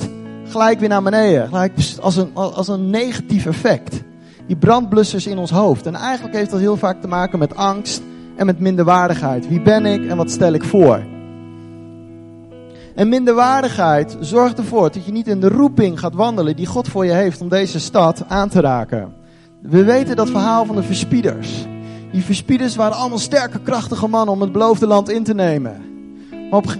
gelijk 0.51 0.79
weer 0.79 0.89
naar 0.89 1.03
beneden. 1.03 1.47
Gelijk 1.47 1.73
als 2.01 2.15
een, 2.15 2.33
als 2.33 2.67
een 2.67 2.89
negatief 2.89 3.45
effect. 3.45 4.01
Die 4.47 4.55
brandblussers 4.55 5.27
in 5.27 5.37
ons 5.37 5.51
hoofd. 5.51 5.85
En 5.85 5.95
eigenlijk 5.95 6.35
heeft 6.35 6.51
dat 6.51 6.59
heel 6.59 6.77
vaak 6.77 7.01
te 7.01 7.07
maken 7.07 7.39
met 7.39 7.55
angst 7.55 8.01
en 8.35 8.45
met 8.45 8.59
minderwaardigheid. 8.59 9.47
Wie 9.47 9.61
ben 9.61 9.85
ik 9.85 10.07
en 10.07 10.17
wat 10.17 10.31
stel 10.31 10.53
ik 10.53 10.63
voor? 10.63 11.03
En 12.95 13.09
minderwaardigheid 13.09 14.17
zorgt 14.19 14.57
ervoor 14.57 14.91
dat 14.91 15.05
je 15.05 15.11
niet 15.11 15.27
in 15.27 15.39
de 15.39 15.49
roeping 15.49 15.99
gaat 15.99 16.13
wandelen 16.13 16.55
die 16.55 16.65
God 16.65 16.87
voor 16.87 17.05
je 17.05 17.11
heeft 17.11 17.41
om 17.41 17.49
deze 17.49 17.79
stad 17.79 18.23
aan 18.27 18.49
te 18.49 18.61
raken. 18.61 19.13
We 19.61 19.83
weten 19.83 20.15
dat 20.15 20.29
verhaal 20.29 20.65
van 20.65 20.75
de 20.75 20.83
verspieders. 20.83 21.65
Die 22.11 22.23
verspieders 22.23 22.75
waren 22.75 22.97
allemaal 22.97 23.17
sterke, 23.17 23.59
krachtige 23.59 24.07
mannen 24.07 24.33
om 24.33 24.41
het 24.41 24.51
beloofde 24.51 24.87
land 24.87 25.09
in 25.09 25.23
te 25.23 25.33
nemen. 25.33 25.81
Maar 26.49 26.59
op, 26.59 26.77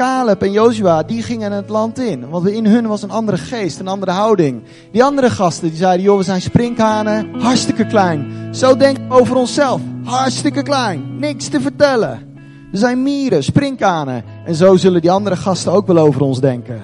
Caleb 0.00 0.42
en 0.42 0.52
Joshua, 0.52 1.02
die 1.02 1.22
gingen 1.22 1.52
het 1.52 1.68
land 1.68 1.98
in. 1.98 2.28
Want 2.28 2.48
in 2.48 2.66
hun 2.66 2.86
was 2.86 3.02
een 3.02 3.10
andere 3.10 3.38
geest, 3.38 3.78
een 3.78 3.88
andere 3.88 4.10
houding. 4.10 4.62
Die 4.92 5.04
andere 5.04 5.30
gasten, 5.30 5.68
die 5.68 5.76
zeiden, 5.76 6.02
joh, 6.02 6.16
we 6.16 6.22
zijn 6.22 6.40
sprinkhanen, 6.40 7.40
hartstikke 7.40 7.86
klein. 7.86 8.48
Zo 8.54 8.76
denken 8.76 9.08
we 9.08 9.14
over 9.14 9.36
onszelf, 9.36 9.80
hartstikke 10.04 10.62
klein, 10.62 11.18
niks 11.18 11.48
te 11.48 11.60
vertellen. 11.60 12.34
We 12.72 12.78
zijn 12.78 13.02
mieren, 13.02 13.44
sprinkhanen. 13.44 14.24
En 14.44 14.54
zo 14.54 14.76
zullen 14.76 15.00
die 15.00 15.10
andere 15.10 15.36
gasten 15.36 15.72
ook 15.72 15.86
wel 15.86 15.98
over 15.98 16.20
ons 16.20 16.40
denken. 16.40 16.82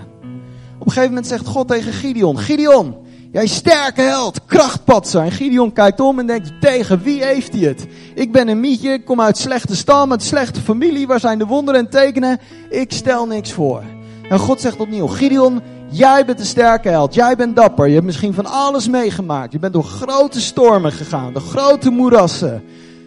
Op 0.78 0.86
een 0.86 0.92
gegeven 0.92 1.08
moment 1.08 1.26
zegt 1.26 1.46
God 1.46 1.68
tegen 1.68 1.92
Gideon, 1.92 2.38
Gideon, 2.38 2.96
Jij 3.36 3.46
sterke 3.46 4.02
held, 4.02 4.44
krachtpatser. 4.46 5.22
En 5.22 5.30
Gideon 5.30 5.72
kijkt 5.72 6.00
om 6.00 6.18
en 6.18 6.26
denkt, 6.26 6.60
tegen 6.60 7.02
wie 7.02 7.24
heeft 7.24 7.52
hij 7.52 7.62
het? 7.62 7.86
Ik 8.14 8.32
ben 8.32 8.48
een 8.48 8.60
mietje, 8.60 8.92
ik 8.92 9.04
kom 9.04 9.20
uit 9.20 9.38
slechte 9.38 9.76
stam, 9.76 10.10
uit 10.10 10.22
slechte 10.22 10.60
familie. 10.60 11.06
Waar 11.06 11.20
zijn 11.20 11.38
de 11.38 11.46
wonderen 11.46 11.80
en 11.80 11.90
tekenen? 11.90 12.38
Ik 12.70 12.92
stel 12.92 13.26
niks 13.26 13.52
voor. 13.52 13.82
En 14.28 14.38
God 14.38 14.60
zegt 14.60 14.76
opnieuw, 14.76 15.06
Gideon, 15.06 15.60
jij 15.90 16.24
bent 16.24 16.40
een 16.40 16.46
sterke 16.46 16.88
held. 16.88 17.14
Jij 17.14 17.36
bent 17.36 17.56
dapper. 17.56 17.86
Je 17.86 17.92
hebt 17.92 18.04
misschien 18.06 18.34
van 18.34 18.46
alles 18.46 18.88
meegemaakt. 18.88 19.52
Je 19.52 19.58
bent 19.58 19.72
door 19.72 19.84
grote 19.84 20.40
stormen 20.40 20.92
gegaan, 20.92 21.32
door 21.32 21.42
grote 21.42 21.90
moerassen. 21.90 22.62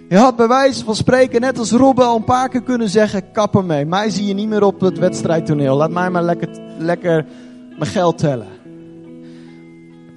Je 0.10 0.18
had 0.18 0.36
bij 0.36 0.48
wijze 0.48 0.84
van 0.84 0.96
spreken, 0.96 1.42
net 1.42 1.60
als 1.60 1.72
Robben, 1.72 2.06
al 2.06 2.16
een 2.16 2.24
paar 2.24 2.50
keer 2.50 2.64
kunnen 2.64 2.90
zeggen, 2.90 3.32
kap 3.32 3.56
ermee. 3.56 3.86
Mij 3.86 4.10
zie 4.10 4.26
je 4.26 4.34
niet 4.34 4.50
meer 4.50 4.64
op 4.64 4.82
het 4.82 4.98
wedstrijdtoneel. 4.98 5.76
Laat 5.76 5.92
mij 5.92 6.10
maar 6.10 6.24
lekker, 6.24 6.50
lekker 6.78 7.26
mijn 7.78 7.92
geld 7.92 8.18
tellen. 8.18 8.59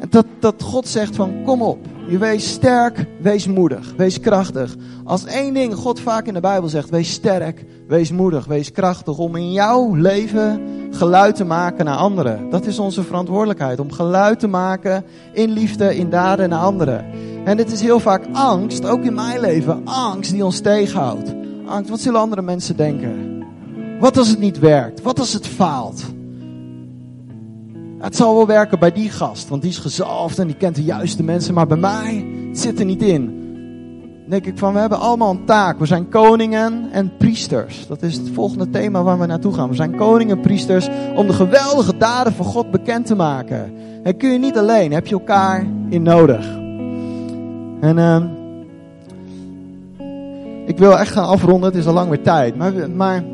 Dat, 0.09 0.27
dat 0.41 0.63
God 0.63 0.89
zegt 0.89 1.17
van, 1.17 1.43
kom 1.45 1.63
op. 1.63 1.79
Je 2.09 2.19
wees 2.19 2.51
sterk, 2.51 3.07
wees 3.21 3.47
moedig, 3.47 3.95
wees 3.97 4.21
krachtig. 4.21 4.77
Als 5.05 5.25
één 5.25 5.55
ding 5.55 5.75
God 5.75 6.01
vaak 6.01 6.27
in 6.27 6.35
de 6.35 6.41
Bijbel 6.41 6.69
zegt, 6.69 6.91
wees 6.91 7.13
sterk, 7.13 7.65
wees 7.89 8.11
moedig, 8.11 8.45
wees 8.45 8.73
krachtig. 8.73 9.19
Om 9.19 9.37
in 9.37 9.53
jouw 9.53 9.95
leven 9.95 10.61
geluid 10.91 11.37
te 11.37 11.45
maken 11.45 11.85
naar 11.85 11.97
anderen. 11.97 12.51
Dat 12.51 12.67
is 12.67 12.79
onze 12.79 13.03
verantwoordelijkheid. 13.03 13.81
Om 13.81 13.93
geluid 13.93 14.41
te 14.41 14.47
maken 14.47 15.05
in 15.33 15.51
liefde, 15.51 15.97
in 15.97 16.11
daden 16.11 16.49
naar 16.49 16.63
anderen. 16.63 17.05
En 17.45 17.57
dit 17.57 17.73
is 17.73 17.81
heel 17.81 18.01
vaak 18.01 18.25
angst, 18.33 18.85
ook 18.85 19.03
in 19.03 19.15
mijn 19.15 19.41
leven, 19.41 19.81
angst 19.85 20.31
die 20.31 20.45
ons 20.45 20.61
tegenhoudt. 20.61 21.35
Angst, 21.67 21.91
wat 21.91 22.01
zullen 22.01 22.21
andere 22.21 22.43
mensen 22.43 22.77
denken? 22.77 23.45
Wat 24.01 24.17
als 24.17 24.29
het 24.29 24.39
niet 24.39 24.59
werkt? 24.59 25.03
Wat 25.03 25.19
als 25.19 25.33
het 25.33 25.47
faalt? 25.47 26.03
Het 28.03 28.17
zal 28.17 28.35
wel 28.35 28.47
werken 28.47 28.79
bij 28.79 28.93
die 28.93 29.11
gast, 29.11 29.49
want 29.49 29.63
die 29.63 29.71
is 29.71 29.79
gezalfd 29.79 30.39
en 30.39 30.47
die 30.47 30.57
kent 30.57 30.75
de 30.75 30.85
juiste 30.85 31.23
mensen, 31.23 31.55
maar 31.55 31.67
bij 31.67 31.77
mij 31.77 32.27
het 32.49 32.59
zit 32.59 32.79
er 32.79 32.85
niet 32.85 33.03
in. 33.03 33.25
Dan 34.21 34.31
denk 34.31 34.47
ik 34.47 34.59
van, 34.59 34.73
we 34.73 34.79
hebben 34.79 34.99
allemaal 34.99 35.31
een 35.31 35.45
taak. 35.45 35.79
We 35.79 35.87
zijn 35.87 36.09
koningen 36.09 36.89
en 36.93 37.17
priesters. 37.17 37.87
Dat 37.87 38.03
is 38.03 38.17
het 38.17 38.31
volgende 38.33 38.71
thema 38.71 39.03
waar 39.03 39.19
we 39.19 39.27
naartoe 39.27 39.55
gaan. 39.55 39.69
We 39.69 39.75
zijn 39.75 39.97
koningen 39.97 40.37
en 40.37 40.43
priesters 40.43 40.89
om 41.15 41.27
de 41.27 41.33
geweldige 41.33 41.97
daden 41.97 42.33
van 42.33 42.45
God 42.45 42.71
bekend 42.71 43.07
te 43.07 43.15
maken. 43.15 43.73
En 44.03 44.17
kun 44.17 44.33
je 44.33 44.39
niet 44.39 44.59
alleen, 44.59 44.93
heb 44.93 45.07
je 45.07 45.15
elkaar 45.15 45.67
in 45.89 46.03
nodig. 46.03 46.47
En 47.81 47.97
uh, 47.97 48.25
ik 50.67 50.79
wil 50.79 50.99
echt 50.99 51.13
gaan 51.13 51.29
afronden, 51.29 51.71
het 51.71 51.79
is 51.79 51.87
al 51.87 51.93
lang 51.93 52.09
weer 52.09 52.23
tijd. 52.23 52.57
Maar, 52.57 52.91
maar 52.91 53.25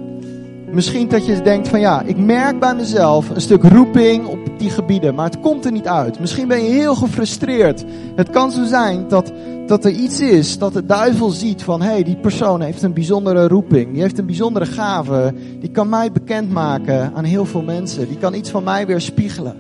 Misschien 0.73 1.09
dat 1.09 1.27
je 1.27 1.43
denkt 1.43 1.69
van 1.69 1.81
ja, 1.81 2.03
ik 2.03 2.17
merk 2.17 2.61
bij 2.61 2.75
mezelf 2.75 3.31
een 3.31 3.41
stuk 3.41 3.63
roeping 3.63 4.27
op 4.27 4.39
die 4.59 4.71
gebieden, 4.71 5.15
maar 5.15 5.25
het 5.25 5.41
komt 5.41 5.65
er 5.65 5.73
niet 5.73 5.87
uit. 5.87 6.21
Misschien 6.21 6.49
ben 6.49 6.65
je 6.65 6.71
heel 6.71 6.95
gefrustreerd. 6.95 7.85
Het 8.15 8.31
kan 8.31 8.53
zo 8.53 8.65
zijn 8.65 9.09
dat, 9.09 9.33
dat 9.67 9.85
er 9.85 9.91
iets 9.91 10.21
is 10.21 10.59
dat 10.59 10.73
de 10.73 10.87
duivel 10.87 11.31
ziet 11.31 11.63
van 11.63 11.83
hé, 11.83 11.89
hey, 11.89 12.03
die 12.03 12.17
persoon 12.17 12.61
heeft 12.61 12.83
een 12.83 12.93
bijzondere 12.93 13.49
roeping, 13.49 13.93
die 13.93 14.03
heeft 14.03 14.19
een 14.19 14.27
bijzondere 14.27 14.67
gave, 14.67 15.35
die 15.61 15.71
kan 15.71 15.89
mij 15.89 16.13
bekendmaken 16.13 17.13
aan 17.15 17.25
heel 17.25 17.45
veel 17.45 17.63
mensen, 17.63 18.09
die 18.09 18.19
kan 18.19 18.35
iets 18.35 18.51
van 18.51 18.65
mij 18.65 18.87
weer 18.87 19.01
spiegelen. 19.01 19.57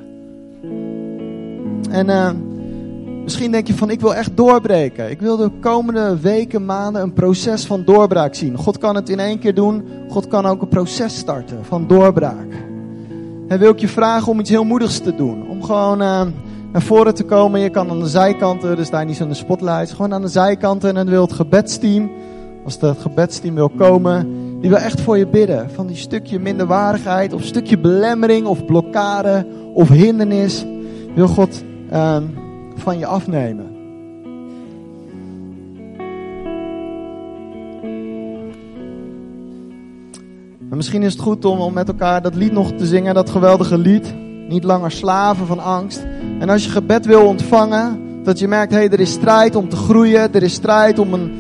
En 1.91 2.07
uh, 2.09 2.31
Misschien 3.29 3.51
denk 3.51 3.67
je 3.67 3.75
van 3.75 3.91
ik 3.91 4.01
wil 4.01 4.15
echt 4.15 4.37
doorbreken. 4.37 5.11
Ik 5.11 5.21
wil 5.21 5.37
de 5.37 5.51
komende 5.61 6.21
weken, 6.21 6.65
maanden 6.65 7.03
een 7.03 7.13
proces 7.13 7.65
van 7.65 7.85
doorbraak 7.85 8.35
zien. 8.35 8.57
God 8.57 8.79
kan 8.79 8.95
het 8.95 9.09
in 9.09 9.21
één 9.21 9.39
keer 9.39 9.55
doen. 9.55 9.85
God 10.09 10.27
kan 10.27 10.47
ook 10.47 10.63
een 10.63 10.69
proces 10.69 11.17
starten 11.17 11.65
van 11.65 11.87
doorbraak. 11.87 12.53
En 13.49 13.59
wil 13.59 13.71
ik 13.71 13.79
je 13.79 13.89
vragen 13.89 14.33
om 14.33 14.41
iets 14.41 14.51
heel 14.51 14.65
moedigs 14.65 14.99
te 14.99 15.15
doen. 15.15 15.49
Om 15.49 15.63
gewoon 15.63 16.03
uh, 16.03 16.23
naar 16.73 16.83
voren 16.83 17.15
te 17.15 17.25
komen. 17.25 17.61
Je 17.61 17.71
kan 17.71 17.91
aan 17.91 18.01
de 18.01 18.07
zijkanten, 18.07 18.77
dus 18.77 18.91
daar 18.91 19.05
niet 19.05 19.17
zo'n 19.17 19.35
spotlight. 19.35 19.91
Gewoon 19.91 20.15
aan 20.15 20.23
de 20.23 20.29
zijkanten 20.29 20.89
en 20.89 20.95
dan 20.95 21.09
wil 21.09 21.23
het 21.23 21.33
gebedsteam. 21.33 22.11
Als 22.65 22.81
het 22.81 22.99
gebedsteam 22.99 23.55
wil 23.55 23.69
komen, 23.69 24.29
die 24.61 24.71
wil 24.71 24.79
echt 24.79 25.01
voor 25.01 25.19
je 25.19 25.27
bidden. 25.27 25.71
Van 25.71 25.87
die 25.87 25.97
stukje 25.97 26.39
minderwaardigheid 26.39 27.33
of 27.33 27.43
stukje 27.43 27.79
belemmering 27.79 28.47
of 28.47 28.65
blokkade 28.65 29.47
of 29.75 29.89
hindernis. 29.89 30.67
Wil 31.15 31.29
God... 31.29 31.63
van 32.79 32.99
je 32.99 33.07
afnemen. 33.07 33.77
Maar 40.69 40.77
misschien 40.77 41.03
is 41.03 41.13
het 41.13 41.23
goed 41.23 41.45
om, 41.45 41.59
om 41.59 41.73
met 41.73 41.89
elkaar 41.89 42.23
dat 42.23 42.35
lied 42.35 42.53
nog 42.53 42.73
te 42.73 42.87
zingen, 42.87 43.15
dat 43.15 43.31
geweldige 43.31 43.79
lied. 43.79 44.15
Niet 44.49 44.65
langer 44.65 44.91
slaven 44.91 45.47
van 45.47 45.59
angst. 45.59 46.07
En 46.39 46.49
als 46.49 46.65
je 46.65 46.71
gebed 46.71 47.07
wil 47.07 47.27
ontvangen, 47.27 48.01
dat 48.25 48.39
je 48.39 48.49
merkt, 48.49 48.73
hé, 48.73 48.79
hey, 48.79 48.89
er 48.89 49.01
is 49.01 49.13
strijd 49.13 49.57
om 49.57 49.69
te 49.69 49.77
groeien, 49.77 50.35
er 50.35 50.43
is 50.43 50.53
strijd 50.53 50.99
om, 50.99 51.15
een, 51.15 51.33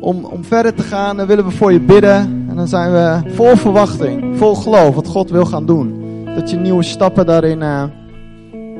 om, 0.00 0.24
om 0.24 0.44
verder 0.44 0.74
te 0.74 0.82
gaan, 0.82 1.16
dan 1.16 1.26
willen 1.26 1.44
we 1.44 1.50
voor 1.50 1.72
je 1.72 1.80
bidden. 1.80 2.46
En 2.48 2.56
dan 2.56 2.68
zijn 2.68 2.92
we 2.92 3.30
vol 3.34 3.56
verwachting, 3.56 4.38
vol 4.38 4.54
geloof 4.54 4.94
wat 4.94 5.06
God 5.06 5.30
wil 5.30 5.44
gaan 5.44 5.66
doen. 5.66 6.02
Dat 6.34 6.50
je 6.50 6.56
nieuwe 6.56 6.82
stappen 6.82 7.26
daarin 7.26 7.60
uh, 7.60 7.84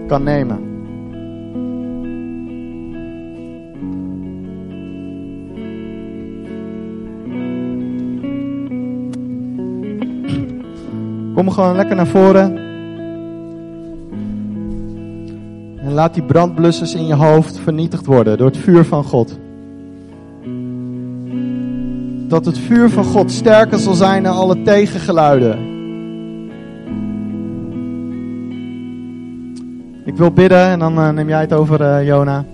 kan 0.07 0.23
nemen. 0.23 0.74
Kom 11.35 11.51
gewoon 11.51 11.77
lekker 11.77 11.97
naar 11.97 12.07
voren. 12.07 12.57
En 15.77 15.93
laat 15.93 16.15
die 16.15 16.23
brandblussers 16.23 16.95
in 16.95 17.07
je 17.07 17.15
hoofd 17.15 17.59
vernietigd 17.59 18.07
worden 18.07 18.39
door 18.39 18.47
het 18.47 18.57
vuur 18.57 18.85
van 18.85 19.05
God. 19.05 19.39
Dat 22.29 22.45
het 22.45 22.59
vuur 22.59 22.91
van 22.91 23.05
God 23.05 23.33
sterker 23.33 23.79
zal 23.79 23.95
zijn 23.95 24.23
dan 24.23 24.35
alle 24.35 24.63
tegengeluiden. 24.63 25.59
Ik 30.05 30.17
wil 30.17 30.31
bidden 30.31 30.67
en 30.67 30.79
dan 30.79 30.99
uh, 30.99 31.11
neem 31.11 31.29
jij 31.29 31.41
het 31.41 31.53
over, 31.53 31.81
uh, 31.81 32.07
Jona. 32.07 32.45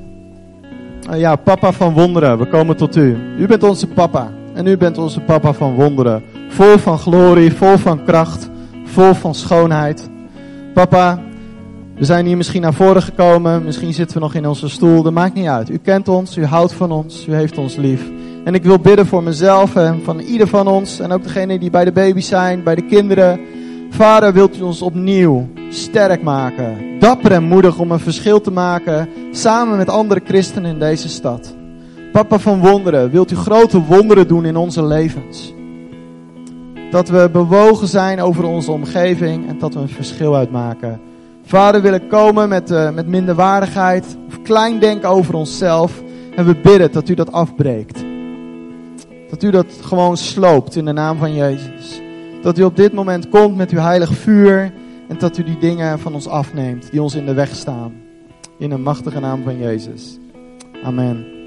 Uh, 1.11 1.19
ja, 1.19 1.37
papa 1.37 1.73
van 1.73 1.93
wonderen, 1.93 2.39
we 2.39 2.47
komen 2.47 2.77
tot 2.77 2.97
u. 2.97 3.17
U 3.39 3.47
bent 3.47 3.63
onze 3.63 3.87
papa. 3.87 4.31
En 4.55 4.67
u 4.67 4.77
bent 4.77 4.99
onze 4.99 5.21
papa 5.21 5.53
van 5.53 5.75
wonderen. 5.75 6.23
Vol 6.49 6.79
van 6.79 6.99
glorie, 6.99 7.53
vol 7.53 7.77
van 7.77 8.05
kracht 8.05 8.51
vol 8.91 9.15
van 9.15 9.35
schoonheid. 9.35 10.09
Papa, 10.75 11.23
we 11.95 12.05
zijn 12.05 12.27
hier 12.27 12.37
misschien 12.37 12.63
naar 12.63 12.75
voren 12.75 13.03
gekomen, 13.03 13.65
misschien 13.65 13.93
zitten 13.93 14.17
we 14.17 14.23
nog 14.23 14.35
in 14.35 14.47
onze 14.47 14.69
stoel, 14.69 15.03
dat 15.03 15.13
maakt 15.13 15.35
niet 15.35 15.47
uit. 15.47 15.71
U 15.71 15.77
kent 15.77 16.09
ons, 16.09 16.37
u 16.37 16.45
houdt 16.45 16.73
van 16.73 16.93
ons, 16.93 17.27
u 17.27 17.35
heeft 17.35 17.59
ons 17.59 17.77
lief. 17.77 18.11
En 18.45 18.55
ik 18.55 18.63
wil 18.63 18.79
bidden 18.79 19.07
voor 19.07 19.23
mezelf 19.23 19.77
en 19.77 20.01
van 20.05 20.19
ieder 20.19 20.49
van 20.49 20.67
ons 20.67 21.01
en 21.01 21.13
ook 21.13 21.23
degene 21.23 21.59
die 21.59 21.71
bij 21.71 21.85
de 21.85 21.93
baby's 21.93 22.29
zijn, 22.29 22.63
bij 22.63 22.75
de 22.75 22.87
kinderen. 22.87 23.41
Vader, 23.91 24.33
wilt 24.33 24.59
u 24.59 24.63
ons 24.63 24.83
opnieuw 24.83 25.49
sterk 25.71 26.23
maken, 26.23 26.99
dapper 26.99 27.33
en 27.33 27.43
moedig 27.43 27.79
om 27.79 27.91
een 27.91 28.01
verschil 28.01 28.41
te 28.41 28.51
maken 28.51 29.09
samen 29.33 29.77
met 29.77 29.89
andere 29.89 30.21
christenen 30.25 30.71
in 30.71 30.79
deze 30.79 31.09
stad. 31.09 31.55
Papa 32.13 32.39
van 32.39 32.61
wonderen, 32.61 33.11
wilt 33.11 33.31
u 33.31 33.37
grote 33.37 33.83
wonderen 33.83 34.29
doen 34.29 34.45
in 34.45 34.57
onze 34.57 34.85
levens? 34.85 35.53
Dat 36.91 37.09
we 37.09 37.29
bewogen 37.33 37.89
zijn 37.89 38.21
over 38.21 38.45
onze 38.45 38.73
omgeving 38.73 39.49
en 39.49 39.59
dat 39.59 39.75
we 39.75 39.81
een 39.81 39.89
verschil 39.89 40.37
uitmaken. 40.37 41.01
Vader, 41.45 41.83
willen 41.83 42.07
komen 42.07 42.49
met, 42.49 42.71
uh, 42.71 42.91
met 42.91 43.07
minderwaardigheid 43.07 44.17
of 44.29 44.43
klein 44.43 44.79
denken 44.79 45.09
over 45.09 45.35
onszelf. 45.35 46.03
En 46.37 46.47
we 46.47 46.57
bidden 46.57 46.93
dat 46.93 47.09
u 47.09 47.15
dat 47.15 47.33
afbreekt. 47.33 48.05
Dat 49.31 49.43
u 49.43 49.51
dat 49.51 49.67
gewoon 49.81 50.17
sloopt 50.17 50.77
in 50.77 50.85
de 50.85 50.93
naam 50.93 51.19
van 51.19 51.35
Jezus. 51.35 52.01
Dat 52.43 52.59
u 52.59 52.63
op 52.63 52.77
dit 52.77 52.93
moment 52.93 53.29
komt 53.29 53.57
met 53.57 53.71
uw 53.71 53.79
heilig 53.79 54.13
vuur. 54.13 54.73
En 55.09 55.19
dat 55.19 55.39
u 55.39 55.45
die 55.45 55.59
dingen 55.59 55.99
van 55.99 56.15
ons 56.15 56.29
afneemt 56.29 56.91
die 56.91 57.03
ons 57.03 57.15
in 57.15 57.27
de 57.27 57.35
weg 57.35 57.55
staan. 57.55 57.93
In 58.59 58.69
de 58.69 58.79
machtige 58.79 59.21
naam 59.21 59.43
van 59.43 59.59
Jezus. 59.59 60.19
Amen. 60.85 61.40